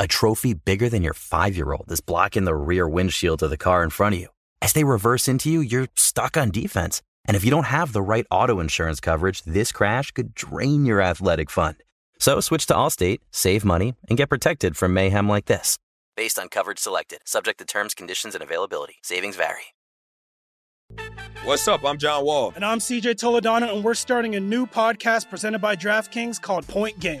[0.00, 3.58] A trophy bigger than your five year old is blocking the rear windshield of the
[3.58, 4.28] car in front of you.
[4.62, 7.02] As they reverse into you, you're stuck on defense.
[7.26, 11.02] And if you don't have the right auto insurance coverage, this crash could drain your
[11.02, 11.76] athletic fund.
[12.18, 15.76] So switch to Allstate, save money, and get protected from mayhem like this.
[16.16, 18.94] Based on coverage selected, subject to terms, conditions, and availability.
[19.02, 19.74] Savings vary.
[21.44, 21.84] What's up?
[21.84, 22.54] I'm John Wall.
[22.56, 26.98] And I'm CJ Toledano, and we're starting a new podcast presented by DraftKings called Point
[27.00, 27.20] Game.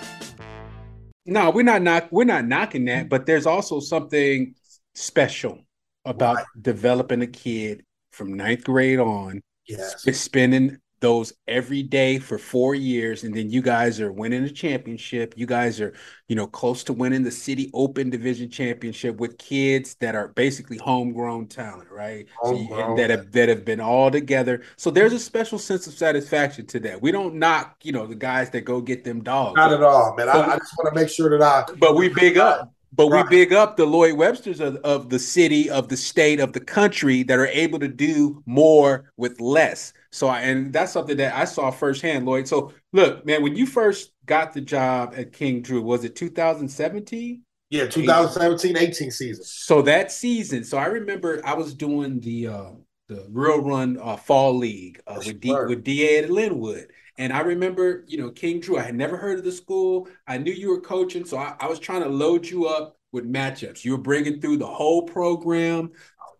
[1.25, 4.55] No, we're not knock we're not knocking that, but there's also something
[4.95, 5.59] special
[6.05, 6.45] about Right.
[6.61, 10.01] developing a kid from ninth grade on, Yes.
[10.01, 14.49] sp- spending those every day for four years, and then you guys are winning a
[14.49, 15.33] championship.
[15.35, 15.93] You guys are,
[16.27, 20.77] you know, close to winning the city open division championship with kids that are basically
[20.77, 22.27] homegrown talent, right?
[22.43, 22.95] So you- Homegrown.
[22.97, 24.61] that have that have been all together.
[24.77, 27.01] So there's a special sense of satisfaction to that.
[27.01, 29.57] We don't knock, you know, the guys that go get them dogs.
[29.57, 30.29] Not at all, man.
[30.29, 31.73] I, I just want to make sure that I.
[31.79, 32.71] But we big up.
[32.93, 33.23] But Right.
[33.29, 36.59] we big up the Lloyd Websters of, of the city, of the state, of the
[36.59, 39.93] country that are able to do more with less.
[40.11, 42.47] So, I, and that's something that I saw firsthand, Lloyd.
[42.47, 47.43] So, look, man, when you first got the job at King Drew, was it 2017?
[47.69, 49.43] Yeah, 2017 18 season.
[49.45, 52.71] So that season, so I remember I was doing the uh
[53.07, 56.87] the Real Run uh, Fall League uh, with D, with DA at Lynwood,
[57.17, 58.77] and I remember you know King Drew.
[58.77, 60.07] I had never heard of the school.
[60.27, 63.25] I knew you were coaching, so I, I was trying to load you up with
[63.31, 63.83] matchups.
[63.83, 65.91] You were bringing through the whole program,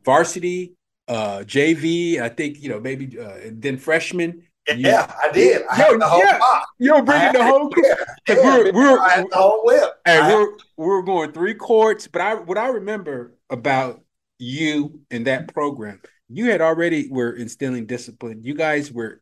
[0.06, 0.76] varsity,
[1.08, 2.22] uh, JV.
[2.22, 4.44] I think you know maybe uh, and then freshman.
[4.68, 5.64] You- Yeah, I did.
[5.70, 6.38] I Yo, had the whole yeah.
[6.40, 6.68] box.
[6.80, 7.74] You were bringing the whole.
[7.78, 7.96] Yeah,
[8.28, 9.90] yeah, we're- we're- I had the whole whip.
[10.06, 14.02] I we're we're going three courts, but I what I remember about
[14.38, 18.42] you and that program, you had already were instilling discipline.
[18.44, 19.22] You guys were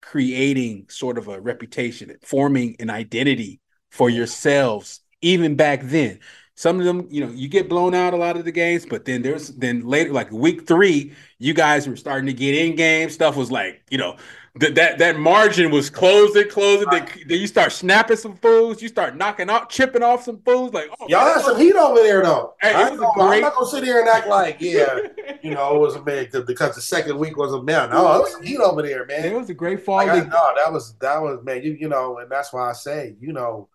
[0.00, 6.20] creating sort of a reputation, forming an identity for yourselves even back then.
[6.54, 9.04] Some of them, you know, you get blown out a lot of the games, but
[9.04, 13.10] then there's then later, like week three, you guys were starting to get in game.
[13.10, 14.16] Stuff was like, you know,
[14.58, 16.88] that that that margin was closing, closing.
[16.90, 18.80] Then, then you start snapping some fools.
[18.80, 20.72] You start knocking out, chipping off some fools.
[20.72, 22.54] Like, oh, Y'all had some heat over there, though.
[22.60, 24.56] Hey, I was ain't a gonna- great- I'm not gonna sit here and act like,
[24.60, 24.98] yeah,
[25.42, 27.90] you know, it was a man because the second week was a man.
[27.90, 29.24] No, it was some heat over there, man.
[29.24, 31.62] it was a great fall Like, I, no, that was that was man.
[31.62, 33.68] You you know, and that's why I say, you know,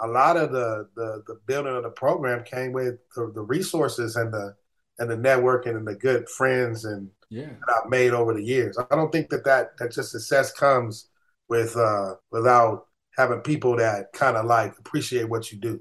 [0.00, 4.14] a lot of the the the building of the program came with the, the resources
[4.16, 4.54] and the
[5.00, 8.78] and the networking and the good friends and Yeah, that I've made over the years.
[8.90, 11.08] I don't think that that, that just success comes
[11.48, 15.80] with uh without having people that kind of like appreciate what you do.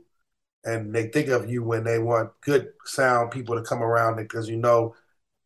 [0.66, 4.24] And they think of you when they want good sound people to come around it,
[4.24, 4.96] because you know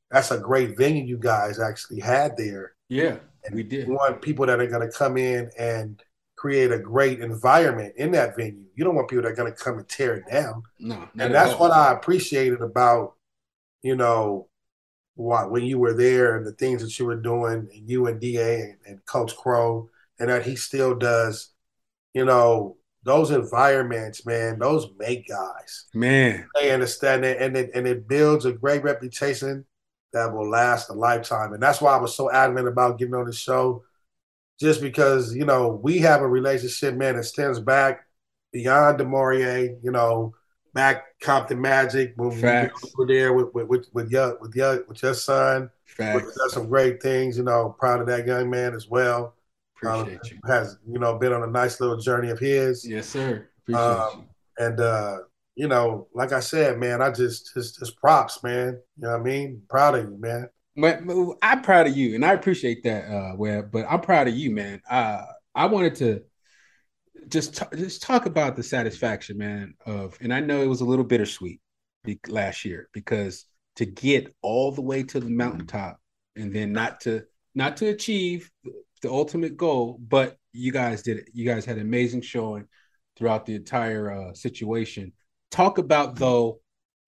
[0.10, 2.74] that's a great venue you guys actually had there.
[2.90, 3.18] yeah.
[3.44, 3.88] And we did.
[3.88, 6.02] You want people that are going to come in and
[6.36, 8.66] create a great environment in that venue.
[8.76, 10.64] You don't want people that are going to come and tear it down.
[10.80, 13.14] No, and that's what I appreciated about,
[13.82, 14.48] you know,
[15.16, 18.20] what when you were there and the things that you were doing, and you and
[18.20, 19.90] Da and, and Coach Crow,
[20.20, 21.52] and that he still does.
[22.14, 25.86] You know, those environments, man, those make guys.
[25.94, 29.66] Man, they understand it, and it and it builds a great reputation
[30.14, 31.54] that will last a lifetime.
[31.54, 33.84] And that's why I was so adamant about getting on the show,
[34.60, 38.06] just because you know we have a relationship, man, that stems back
[38.52, 40.34] beyond Demarie, you know,
[40.74, 42.84] back Compton Magic when Facts.
[42.84, 45.70] we were there with with with, with your with your with your son.
[45.86, 46.16] Facts.
[46.16, 47.76] Which does some great things, you know.
[47.78, 49.36] Proud of that young man as well.
[49.78, 50.40] Appreciate Um, you.
[50.48, 52.88] Has you know been on a nice little journey of his.
[52.88, 53.48] Yes, sir.
[53.64, 54.26] Appreciate Um,
[54.58, 55.18] and uh,
[55.56, 58.80] you know, like I said, man, I just just just props, man.
[58.98, 59.62] You know what I mean?
[59.70, 60.50] Proud of you, man.
[60.78, 63.72] But, but I'm proud of you, and I appreciate that, uh, Webb.
[63.72, 64.82] But I'm proud of you, man.
[64.90, 66.24] Uh, I wanted to
[67.28, 69.74] just t- just talk about the satisfaction, man.
[69.86, 71.62] Of and I know it was a little bittersweet
[72.04, 73.46] be- last year because
[73.76, 76.00] to get all the way to the mountaintop
[76.36, 77.24] and then not to
[77.56, 78.50] not to achieve
[79.02, 81.30] the ultimate goal, but you guys did it.
[81.34, 82.68] You guys had an amazing showing
[83.18, 85.14] throughout the entire uh, situation.
[85.50, 86.60] Talk about though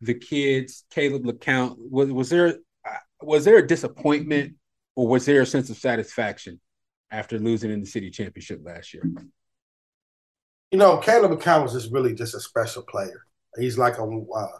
[0.01, 1.75] the kids, Caleb LeCount.
[1.77, 2.55] Was was there
[2.87, 4.55] uh, was there a disappointment
[4.95, 6.59] or was there a sense of satisfaction
[7.11, 9.03] after losing in the city championship last year?
[10.73, 13.27] You know, Caleb McCown is really just a special player.
[13.59, 14.57] He's like a uh,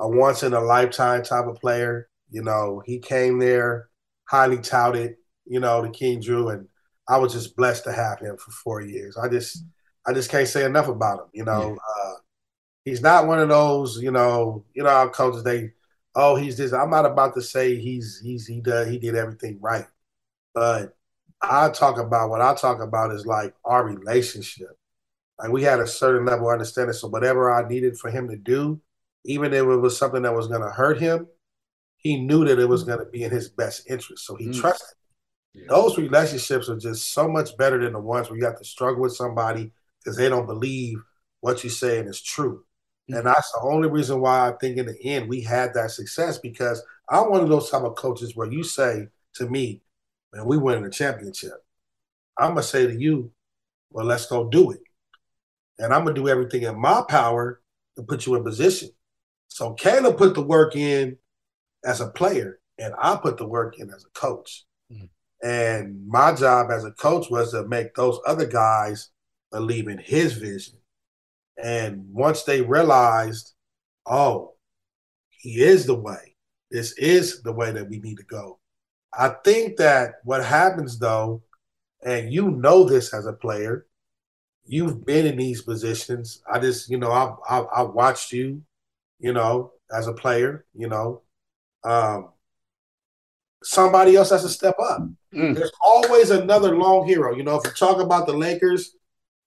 [0.00, 2.08] a once in a lifetime type of player.
[2.28, 3.88] You know, he came there
[4.28, 5.14] highly touted.
[5.46, 6.66] You know, the King Drew, and
[7.08, 9.16] I was just blessed to have him for four years.
[9.16, 9.64] I just
[10.04, 11.26] I just can't say enough about him.
[11.32, 12.14] You know, uh,
[12.84, 14.02] he's not one of those.
[14.02, 15.70] You know, you know how coaches they
[16.16, 16.72] oh he's this.
[16.72, 19.86] I'm not about to say he's he's he did he did everything right,
[20.52, 20.96] but
[21.40, 24.76] I talk about what I talk about is like our relationship.
[25.38, 26.92] Like we had a certain level of understanding.
[26.94, 28.80] So whatever I needed for him to do,
[29.24, 31.26] even if it was something that was going to hurt him,
[31.96, 34.26] he knew that it was going to be in his best interest.
[34.26, 34.60] So he Mm.
[34.60, 34.96] trusted.
[35.68, 39.02] Those relationships are just so much better than the ones where you have to struggle
[39.02, 39.72] with somebody
[40.02, 41.02] because they don't believe
[41.40, 42.64] what you're saying is true.
[43.08, 46.38] And that's the only reason why I think in the end we had that success
[46.38, 49.82] because I'm one of those type of coaches where you say to me,
[50.32, 51.64] man, we winning a championship.
[52.38, 53.30] I'm gonna say to you,
[53.90, 54.80] well, let's go do it.
[55.78, 57.60] And I'm gonna do everything in my power
[57.96, 58.90] to put you in position.
[59.48, 61.16] So Caleb put the work in
[61.84, 64.64] as a player, and I put the work in as a coach.
[64.90, 65.08] Mm.
[65.42, 69.10] And my job as a coach was to make those other guys
[69.52, 70.78] believe in his vision.
[71.62, 73.52] And once they realized,
[74.06, 74.54] oh,
[75.30, 76.36] he is the way,
[76.70, 78.58] this is the way that we need to go.
[79.16, 81.42] I think that what happens though,
[82.04, 83.86] and you know this as a player,
[84.66, 86.42] you've been in these positions.
[86.50, 88.62] I just, you know, I I, I watched you,
[89.18, 91.22] you know, as a player, you know.
[91.82, 92.30] Um,
[93.62, 95.02] somebody else has to step up.
[95.32, 97.34] There's always another long hero.
[97.34, 98.94] You know, if you talk about the Lakers,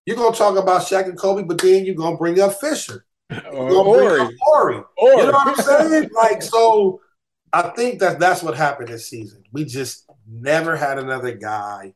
[0.06, 3.06] you're gonna talk about Shaq and Kobe, but then you're gonna bring up Fisher.
[3.30, 4.84] Or You're gonna bring up Horry.
[4.98, 5.18] Horry.
[5.18, 6.10] You know what I'm saying?
[6.14, 7.02] like, so
[7.54, 9.44] I think that that's what happened this season.
[9.52, 11.94] We just never had another guy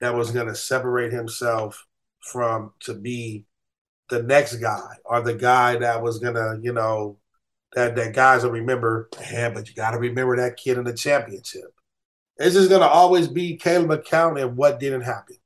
[0.00, 1.86] that was gonna separate himself
[2.22, 3.46] from to be
[4.08, 7.18] the next guy or the guy that was gonna, you know,
[7.74, 9.08] that that guys will remember.
[9.30, 11.74] Yeah, but you got to remember that kid in the championship.
[12.36, 15.36] It's just gonna always be Caleb McCown and what didn't happen.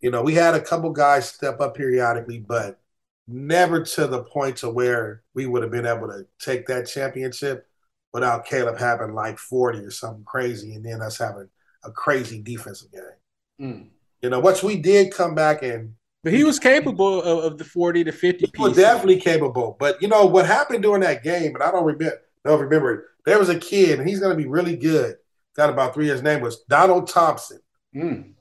[0.00, 2.80] You know, we had a couple guys step up periodically, but
[3.26, 7.66] never to the point to where we would have been able to take that championship
[8.12, 11.48] without Caleb having like 40 or something crazy and then us having
[11.84, 13.02] a crazy defensive game.
[13.60, 13.88] Mm.
[14.22, 15.94] You know, which we did come back and
[16.24, 19.76] But he was capable of, of the 40 to 50 he was definitely capable.
[19.78, 23.04] But you know what happened during that game, and I don't remember don't remember it.
[23.24, 25.16] There was a kid, and he's gonna be really good.
[25.54, 26.08] Got about three.
[26.08, 27.60] His name was Donald Thompson.
[27.94, 28.32] Mm.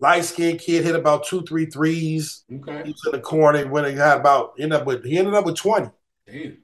[0.00, 2.44] Light skinned kid hit about two, three threes.
[2.52, 2.82] Okay.
[2.84, 5.46] He was in the corner when he got about ended up with he ended up
[5.46, 5.90] with 20.
[6.26, 6.58] Damn.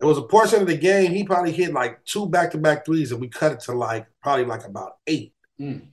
[0.00, 1.12] It was a portion of the game.
[1.12, 4.06] He probably hit like two back to back threes, and we cut it to like
[4.22, 5.34] probably like about eight.
[5.60, 5.88] Mm.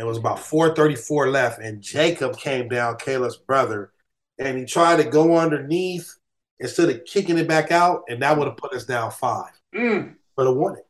[0.00, 3.92] It was about 434 left, and Jacob came down, Caleb's brother,
[4.38, 6.16] and he tried to go underneath
[6.58, 9.50] instead of kicking it back out, and that would have put us down five.
[9.74, 10.14] Mm.
[10.36, 10.86] Would have won it.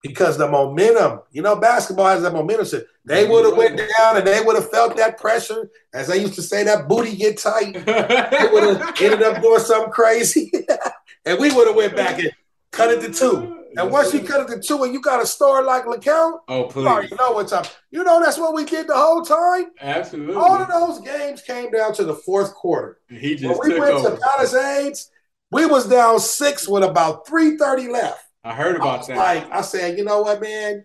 [0.00, 2.66] Because the momentum, you know, basketball has that momentum.
[2.66, 5.68] So they would have went down and they would have felt that pressure.
[5.92, 7.72] As I used to say, that booty get tight.
[7.72, 10.52] they would have ended up doing something crazy.
[11.24, 12.30] and we would have went back and
[12.70, 13.64] cut it to two.
[13.76, 16.64] And once you cut it to two and you got a star like LeCount, oh
[16.64, 17.66] you please, already know what's up.
[17.90, 19.66] You know that's what we did the whole time.
[19.80, 20.34] absolutely.
[20.34, 22.98] All of those games came down to the fourth quarter.
[23.08, 24.10] he When just we took went over.
[24.16, 25.10] to Palisades,
[25.50, 28.22] we was down six with about three thirty left.
[28.44, 29.16] I heard about was that.
[29.16, 30.84] like, I said, you know what, man?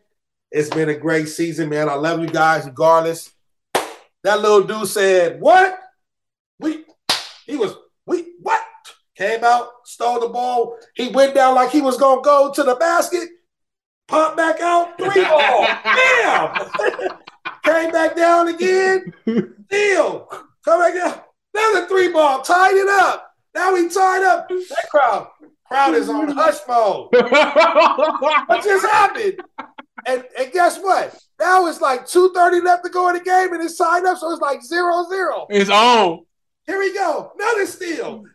[0.52, 1.88] It's been a great season, man.
[1.90, 3.32] I love you guys regardless.
[4.24, 5.78] That little dude said, What?
[6.60, 6.84] We
[7.46, 7.80] he was we?
[9.22, 10.80] Came out, stole the ball.
[10.96, 13.30] He went down like he was gonna go to the basket,
[14.08, 15.68] popped back out, three ball.
[15.84, 16.72] Bam!
[17.64, 19.14] Came back down again.
[19.70, 20.28] Deal.
[20.66, 21.22] Come back down.
[21.54, 22.42] Another three ball.
[22.42, 23.32] Tied it up.
[23.54, 24.50] Now we tied up.
[24.50, 25.28] That crowd,
[25.68, 27.10] crowd is on hush mode.
[27.12, 29.40] What just happened?
[30.08, 31.16] And, and guess what?
[31.40, 34.32] Now it's like 2.30 left to go in the game and it's tied up, so
[34.32, 35.46] it's like 0-0.
[35.52, 36.26] it's on.
[36.66, 37.34] Here we go.
[37.38, 38.26] Another steal.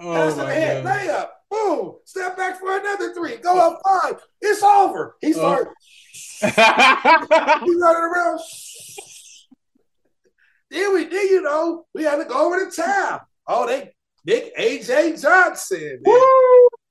[0.00, 0.84] Oh Pass in the my head.
[0.84, 0.98] God.
[0.98, 1.28] Layup.
[1.50, 1.94] Boom.
[2.04, 3.36] Step back for another three.
[3.36, 4.20] Go up five.
[4.40, 5.16] It's over.
[5.20, 5.68] He started
[6.40, 8.40] he running around.
[10.70, 13.20] Then we did, you know, we had to go over the town.
[13.46, 13.92] Oh, they
[14.26, 16.02] Nick AJ Johnson.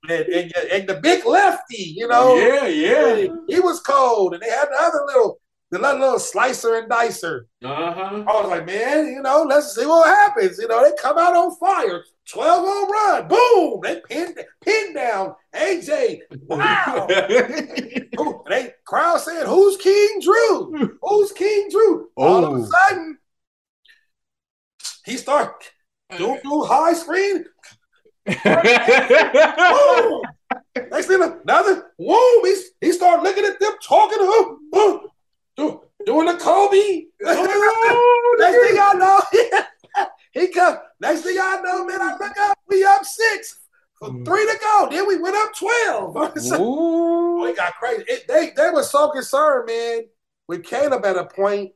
[0.10, 2.36] And, and, and the big lefty, you know.
[2.38, 3.28] yeah, yeah.
[3.48, 4.34] He was cold.
[4.34, 5.40] And they had the other little,
[5.70, 7.42] the little, little slicer and dicer.
[7.64, 8.24] Uh huh.
[8.28, 10.58] I was like, man, you know, let's see what happens.
[10.58, 12.04] You know, they come out on fire.
[12.32, 13.28] 12 home run.
[13.28, 13.80] Boom.
[13.84, 16.22] They pinned, pin down AJ.
[16.48, 17.08] Wow.
[18.50, 20.98] They crowd said, "Who's King Drew?
[21.02, 22.70] Who's King Drew?" All of a Oh.
[22.70, 23.18] sudden,
[25.06, 25.70] he start
[26.18, 26.44] doing mm.
[26.44, 27.46] do high screen.
[28.44, 30.22] Boom.
[30.92, 31.92] Next thing, another.
[31.98, 32.44] Whoa!
[32.44, 35.10] He, he started looking at them, talking to him, oh,
[35.56, 37.04] do, doing the Kobe.
[37.26, 39.20] Oh, Next thing I know,
[40.34, 40.78] he come.
[41.00, 42.58] Next thing I know, man, I look up.
[42.68, 43.60] We up six.
[44.02, 44.26] Mm.
[44.26, 44.88] Three to go.
[44.92, 46.16] Then we went up twelve.
[46.60, 47.42] Ooh.
[47.42, 48.04] We got crazy.
[48.08, 50.02] It, they they were so concerned, man,
[50.48, 51.72] with Caleb at a point.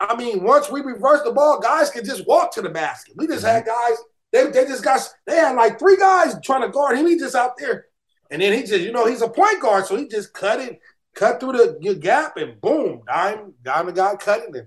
[0.00, 3.14] I mean, once we reversed the ball, guys could just walk to the basket.
[3.16, 3.92] We just had mm-hmm.
[3.92, 3.98] guys.
[4.32, 5.00] They, they just got.
[5.26, 7.06] They had like three guys trying to guard him.
[7.06, 7.86] He just out there,
[8.30, 10.80] and then he just you know he's a point guard, so he just cut it,
[11.14, 14.66] cut through the gap, and boom, dime, dime the guy cutting him.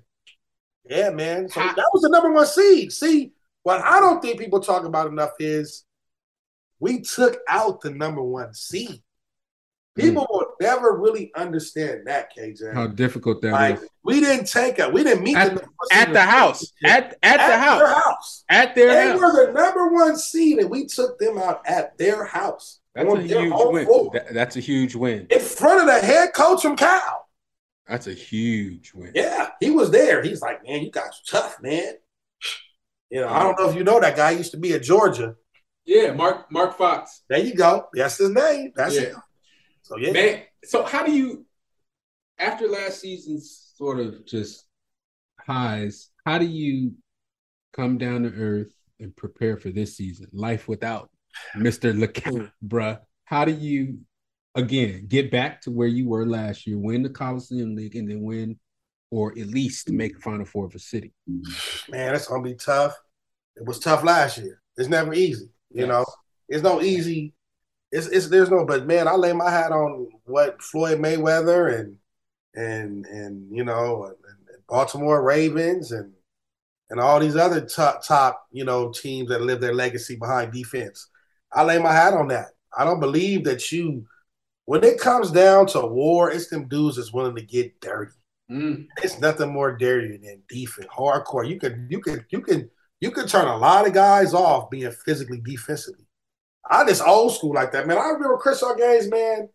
[0.89, 1.49] Yeah, man.
[1.49, 2.91] So that was the number one seed.
[2.91, 3.31] See,
[3.63, 5.83] what I don't think people talk about enough is
[6.79, 9.01] we took out the number one seed.
[9.95, 10.33] People hmm.
[10.33, 12.73] will never really understand that, KJ.
[12.73, 13.89] How difficult that like is.
[14.03, 14.93] we didn't take it.
[14.93, 16.73] We didn't meet At, the number one seed at the house.
[16.85, 18.03] At at the their house.
[18.03, 18.43] house.
[18.47, 19.19] At their They house.
[19.19, 22.79] were the number one seed, and we took them out at their house.
[22.93, 23.85] That's on a their huge win.
[23.85, 25.27] floor, That- that's a huge win.
[25.29, 27.26] in front of the head coach from Cal.
[27.87, 29.11] That's a huge win.
[29.15, 30.21] Yeah, he was there.
[30.21, 31.93] He's like, man, you guys are tough, man.
[33.09, 35.35] You know, I don't know if you know that guy used to be at Georgia.
[35.85, 37.23] Yeah, Mark Mark Fox.
[37.29, 37.87] There you go.
[37.93, 38.73] That's his name.
[38.75, 39.01] That's Yeah.
[39.01, 39.15] it.
[39.83, 41.45] So yeah, Man, so how do you
[42.37, 44.65] after last season's sort of just
[45.39, 46.93] highs, how do you
[47.71, 50.27] come down to earth and prepare for this season?
[50.33, 51.09] Life without
[51.55, 51.97] Mr.
[51.97, 52.67] LeCount, hmm.
[52.67, 52.99] bruh.
[53.23, 53.99] How do you
[54.57, 58.21] again get back to where you were last year, win the Coliseum League, and then
[58.21, 58.59] win
[59.11, 61.13] or at least make a final four of a city?
[61.89, 62.95] man, that's gonna be tough.
[63.55, 64.61] It was tough last year.
[64.75, 65.49] It's never easy.
[65.71, 65.87] You Yes.
[65.87, 66.05] know,
[66.49, 67.33] it's no easy.
[67.91, 68.65] It's it's there's no.
[68.65, 71.97] But man, I lay my hat on what Floyd Mayweather and
[72.55, 74.15] and and you know and,
[74.53, 76.11] and Baltimore Ravens and
[76.89, 81.09] and all these other top top you know teams that live their legacy behind defense.
[81.53, 82.47] I lay my hat on that.
[82.77, 84.05] I don't believe that you.
[84.67, 88.11] When it comes down to war, it's them dudes that's willing to get dirty.
[88.51, 88.87] Mm.
[89.01, 91.47] It's nothing more dirty than defense, hardcore.
[91.47, 92.69] You can you can you can
[92.99, 96.05] you can turn a lot of guys off being physically defensively.
[96.69, 97.97] I just old school like that, man.
[97.97, 99.47] I remember Crystal games, man.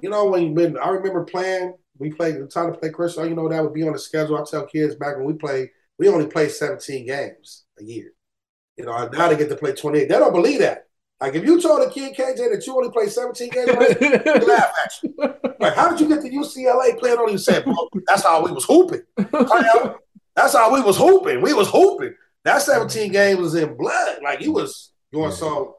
[0.00, 3.26] You know when when I remember playing, we played the time to play Crystal.
[3.26, 4.38] You know that would be on the schedule.
[4.38, 8.12] I tell kids back when we played, we only played 17 games a year.
[8.76, 10.08] You know now they get to play 28.
[10.08, 10.85] They don't believe that.
[11.20, 14.72] Like if you told a kid KJ that you only played 17 games, they laugh
[14.84, 15.14] at you.
[15.58, 17.32] Like, how did you get to UCLA playing on?
[17.32, 19.00] You said, "Bro, that's how we was hooping.
[20.36, 21.40] That's how we was hooping.
[21.40, 22.14] We was hooping.
[22.44, 24.18] That 17 games was in blood.
[24.22, 25.78] Like he was doing so.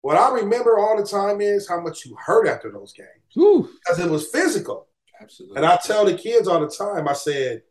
[0.00, 4.00] What I remember all the time is how much you hurt after those games because
[4.00, 4.88] it was physical.
[5.20, 5.56] Absolutely.
[5.56, 7.62] And I tell the kids all the time, I said,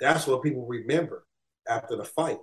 [0.00, 1.24] that's what people remember
[1.68, 2.38] after the fight,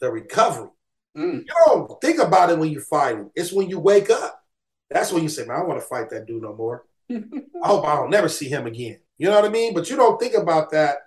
[0.00, 0.70] the recovery.
[1.18, 1.38] Mm.
[1.46, 3.30] You don't think about it when you're fighting.
[3.34, 4.42] It's when you wake up.
[4.90, 6.86] That's when you say, man, I don't want to fight that dude no more.
[7.10, 8.98] I hope I don't never see him again.
[9.18, 9.74] You know what I mean?
[9.74, 10.98] But you don't think about that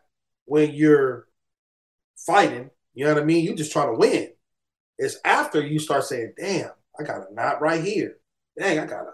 [0.45, 1.27] when you're
[2.17, 2.69] fighting.
[2.93, 3.45] You know what I mean?
[3.45, 4.29] You're just trying to win.
[4.97, 8.17] It's after you start saying, damn, I got a knot right here.
[8.59, 9.13] Dang, I got a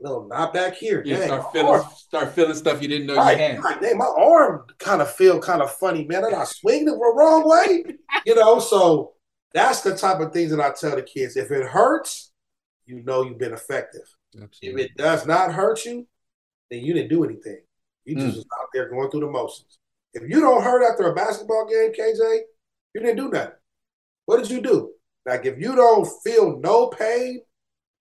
[0.00, 1.02] little knot back here.
[1.06, 3.62] Yeah, Dang, start feeling arm- start feeling stuff you didn't know Right, you had.
[3.64, 3.80] right.
[3.80, 6.24] Dang, my arm kind of feel kind of funny, man.
[6.24, 7.84] And I swing it the wrong way,
[8.26, 8.58] you know.
[8.58, 9.12] So
[9.54, 11.36] that's the type of things that I tell the kids.
[11.36, 12.32] If it hurts,
[12.86, 14.02] you know you've been effective.
[14.34, 16.06] If it does not hurt you,
[16.70, 17.60] then you didn't do anything.
[18.04, 18.36] You just Mm.
[18.36, 19.78] was out there going through the motions.
[20.14, 22.40] If you don't hurt after a basketball game, KJ,
[22.94, 23.54] you didn't do nothing.
[24.26, 24.92] What did you do?
[25.26, 27.40] Like if you don't feel no pain,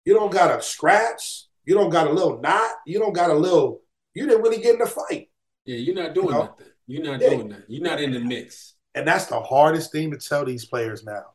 [0.06, 3.36] you don't got a scratch, you don't got a little knot, you don't got a
[3.36, 3.82] little,
[4.14, 5.30] you didn't really get in the fight.
[5.66, 6.40] Yeah, you're not doing You know?
[6.46, 6.68] nothing.
[6.88, 7.30] You're not Yeah.
[7.30, 7.64] doing that.
[7.70, 8.74] You're not in the mix.
[8.96, 11.34] And that's the hardest thing to tell these players now.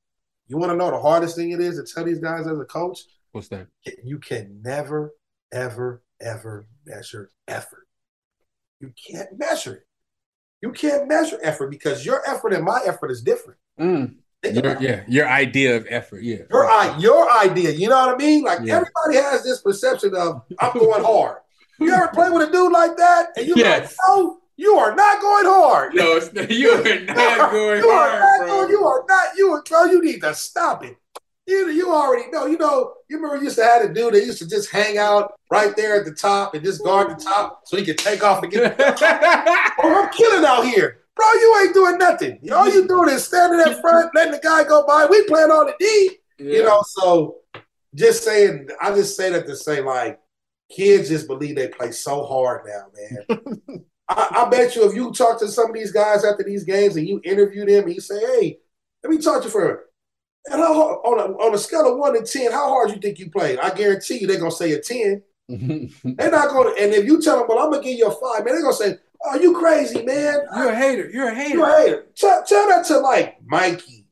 [0.48, 2.64] You want to know the hardest thing it is to tell these guys as a
[2.64, 3.01] coach?
[3.32, 3.66] What's that?
[4.05, 5.12] You can never,
[5.52, 7.86] ever, ever measure effort.
[8.81, 9.86] You can't measure it.
[10.62, 13.59] You can't measure effort because your effort and my effort is different.
[13.78, 14.14] Mm.
[14.44, 16.23] Your, yeah, your idea of effort.
[16.23, 16.43] Yeah.
[16.51, 18.44] Your, your idea, you know what I mean?
[18.44, 18.77] Like Yeah.
[18.77, 21.39] everybody has this perception of I'm going hard.
[21.81, 23.28] You ever play with a dude like that?
[23.36, 23.82] And you're Yes.
[23.82, 25.95] like, no, you are not going hard.
[25.95, 28.47] No, it's, you are not going you are hard, not bro.
[28.49, 29.37] going- you are not.
[29.37, 29.85] You are, bro.
[29.85, 30.97] You need to stop it.
[31.47, 32.47] You, you already know.
[32.47, 32.95] You know.
[33.09, 35.77] You remember we used to have a dude that used to just hang out right
[35.77, 38.51] there at the top and just guard the top so he could take off and
[38.51, 38.74] get.
[38.81, 41.27] oh, I'm killing out here, bro.
[41.35, 42.41] You ain't doing nothing.
[42.53, 45.07] All you doing is standing in front, letting the guy go by.
[45.09, 46.16] We playing on the D.
[46.39, 46.83] You know.
[46.87, 47.37] So
[47.95, 50.19] just saying, I just say that to say like,
[50.70, 53.85] kids just believe they play so hard now, man.
[54.09, 56.97] I, I bet you if you talk to some of these guys after these games
[56.97, 58.59] and you interview them and you say, hey,
[59.03, 59.81] let me talk to you for a minute.
[60.47, 62.99] And how hard, on a, on a scale of one to ten, how hard you
[62.99, 63.59] think you played?
[63.59, 65.23] I guarantee you they're gonna say a ten.
[65.49, 66.70] They're not gonna.
[66.70, 68.74] And if you tell them, well, I'm gonna give you a five, man, they're gonna
[68.74, 70.41] say, "Oh, you crazy, man?
[70.57, 71.09] You're a hater.
[71.09, 71.55] You're a hater.
[71.55, 74.09] You're a hater." Tell, tell that to like Mikey,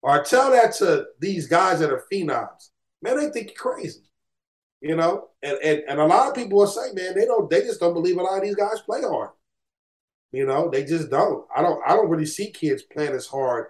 [0.00, 2.70] or tell that to these guys that are phenoms.
[3.02, 4.00] Man, they think you're crazy.
[4.80, 7.50] You know, and, and and a lot of people will say, man, they don't.
[7.50, 9.30] They just don't believe a lot of these guys play hard.
[10.32, 11.46] You know, they just don't.
[11.54, 11.80] I don't.
[11.86, 13.68] I don't really see kids playing as hard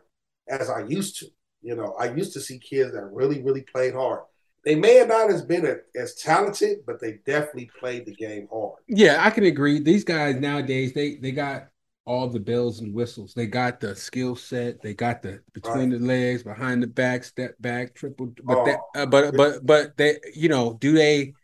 [0.48, 1.26] as I used to.
[1.62, 4.22] You know, I used to see kids that really, really played hard.
[4.64, 8.48] They may have not as been a, as talented, but they definitely played the game
[8.50, 8.74] hard.
[8.88, 9.80] Yeah, I can agree.
[9.80, 11.68] These guys nowadays, they they got
[12.04, 13.34] all the bells and whistles.
[13.34, 14.82] They got the skill set.
[14.82, 18.32] They got the between the legs, behind the back, step back, triple.
[18.42, 21.34] But that, uh, but but but they, you know, do they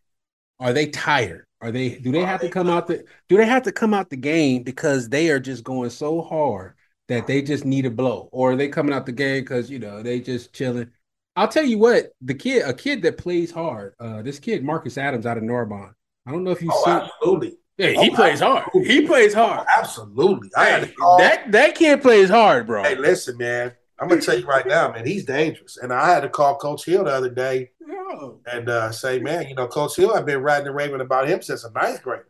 [0.59, 1.47] are they tired?
[1.65, 4.11] Are they do they have to come out the do they have to come out
[4.11, 6.75] the game because they are just going so hard
[7.09, 9.79] that they just need a blow, or are they coming out the game because you
[9.79, 10.91] know they just chilling?
[11.37, 14.99] I'll tell you what, the kid, a kid that plays hard, uh, this kid Marcus
[14.99, 15.95] Adams out of Narbonne.
[16.27, 17.01] I don't know if you Oh, see.
[17.01, 17.57] absolutely.
[17.79, 18.71] Yeah, he Oh, plays hard.
[18.85, 19.67] He plays hard.
[19.75, 20.51] Absolutely.
[20.57, 22.85] I Hey, that that kid plays hard, bro.
[22.85, 23.73] Hey, listen, man.
[23.99, 25.07] I'm gonna tell you right now, man.
[25.07, 28.41] He's dangerous, and I had to call Coach Hill the other day Yo.
[28.51, 31.43] and uh, say, man, you know, Coach Hill, I've been riding and raving about him
[31.43, 32.23] since a ninth grade.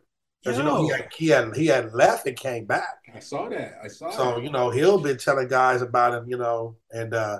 [0.43, 2.99] Because you know he had, he had he had left and came back.
[3.13, 3.79] I saw that.
[3.83, 4.43] I saw So that.
[4.43, 7.39] you know Hill been telling guys about him, you know, and uh,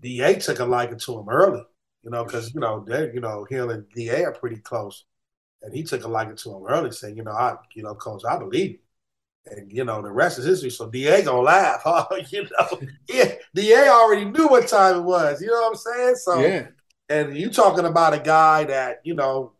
[0.00, 1.62] Da took a liking to him early,
[2.02, 5.04] you know, because you know they, you know Hill and Da are pretty close,
[5.62, 8.22] and he took a liking to him early, saying, you know, I, you know, Coach,
[8.28, 8.78] I believe you.
[9.46, 10.70] And you know the rest is history.
[10.70, 12.80] So Da gonna laugh, oh, you know.
[13.08, 15.40] Yeah, Da already knew what time it was.
[15.42, 16.14] You know what I'm saying?
[16.16, 16.66] So yeah.
[17.08, 19.52] and you talking about a guy that you know,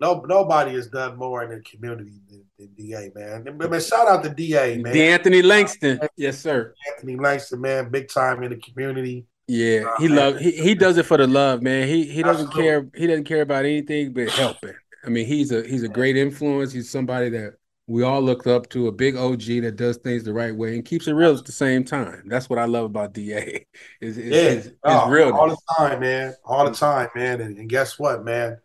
[0.00, 3.48] no nobody has done more in the community than, than Da, man.
[3.62, 4.94] I mean, shout out to Da, man.
[4.94, 6.00] D'Anthony Langston.
[6.16, 6.74] Yes, sir.
[6.94, 9.26] Anthony Langston, man, big time in the community.
[9.48, 11.88] Yeah, Uh, he love he, he does it for the love, man.
[11.88, 12.62] He he doesn't Absolutely.
[12.62, 14.74] care he doesn't care about anything but helping.
[15.04, 16.72] I mean, he's a he's a great influence.
[16.72, 17.54] He's somebody that
[17.90, 20.84] we all look up to, a big OG that does things the right way and
[20.84, 22.22] keeps it real at the same time.
[22.28, 23.66] That's what I love about DA.
[24.00, 25.40] Is is Yeah, is, is Oh, realness.
[25.40, 26.78] all the time, man, all the mm.
[26.78, 27.40] time, man.
[27.40, 28.58] And, and guess what, man?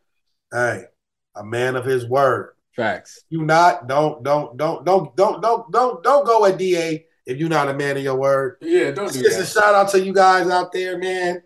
[0.53, 0.83] Hey,
[1.35, 2.53] a man of his word.
[2.75, 3.23] Facts.
[3.29, 7.49] You not don't don't don't don't don't don't don't don't go at Da if you're
[7.49, 8.57] not a man of your word.
[8.61, 11.41] Yeah, don't do Just a shout out to you guys out there, man.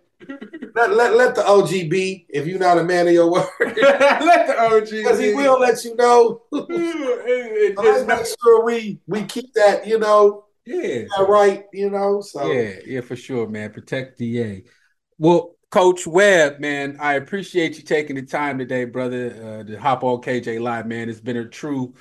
[0.76, 3.48] Let, let, let the OG be if you're not a man of your word.
[3.60, 6.44] Let the OG Because he will let you know.
[6.52, 11.04] It- it- let's make sure we we keep that, you know, yeah.
[11.18, 12.22] that right, you know.
[12.22, 13.72] So Yeah, yeah, for sure, man.
[13.72, 14.64] Protect DA.
[15.18, 20.04] Well, Coach Webb, man, I appreciate you taking the time today, brother, uh, to hop
[20.04, 21.10] on KJ Live, man.
[21.10, 21.94] It's been a true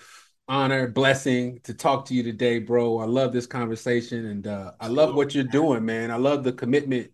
[0.48, 2.98] honor, blessing to talk to you today, bro.
[2.98, 6.10] I love this conversation and uh, I love what you're doing, man.
[6.10, 7.10] I love the commitment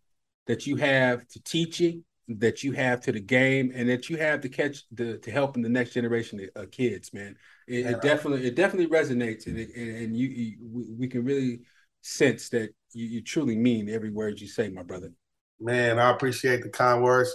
[0.46, 4.40] that you have to teaching, that you have to the game, and that you have
[4.42, 7.36] to catch the to helping the next generation of kids, man.
[7.66, 11.60] It, it definitely it definitely resonates, and it, and, you, you we, we can really
[12.02, 15.12] sense that you, you truly mean every word you say, my brother.
[15.60, 17.34] man, I appreciate the kind words.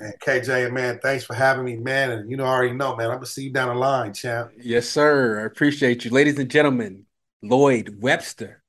[0.00, 2.10] And KJ, man, thanks for having me, man.
[2.10, 3.06] And you know, I already know, man.
[3.06, 4.50] I'm gonna see you down the line, champ.
[4.58, 5.40] Yes, sir.
[5.40, 7.06] I appreciate you, ladies and gentlemen.
[7.42, 8.62] Lloyd Webster.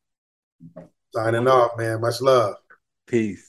[1.14, 2.02] Signing off, man.
[2.02, 2.56] Much love.
[3.08, 3.49] Peace.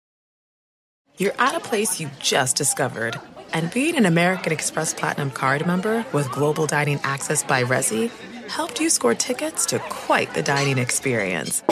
[1.17, 3.19] You're at a place you just discovered.
[3.53, 8.09] And being an American Express Platinum card member with global dining access by Resy
[8.47, 11.63] helped you score tickets to quite the dining experience.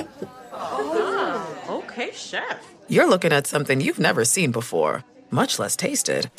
[0.51, 2.65] Oh, okay, chef.
[2.87, 6.29] You're looking at something you've never seen before, much less tasted.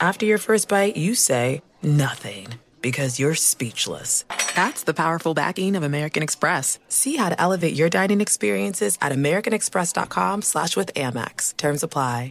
[0.00, 2.48] After your first bite, you say nothing
[2.86, 4.24] because you're speechless.
[4.54, 6.78] That's the powerful backing of American Express.
[6.86, 11.56] See how to elevate your dining experiences at americanexpress.com slash with Amex.
[11.56, 12.30] Terms apply.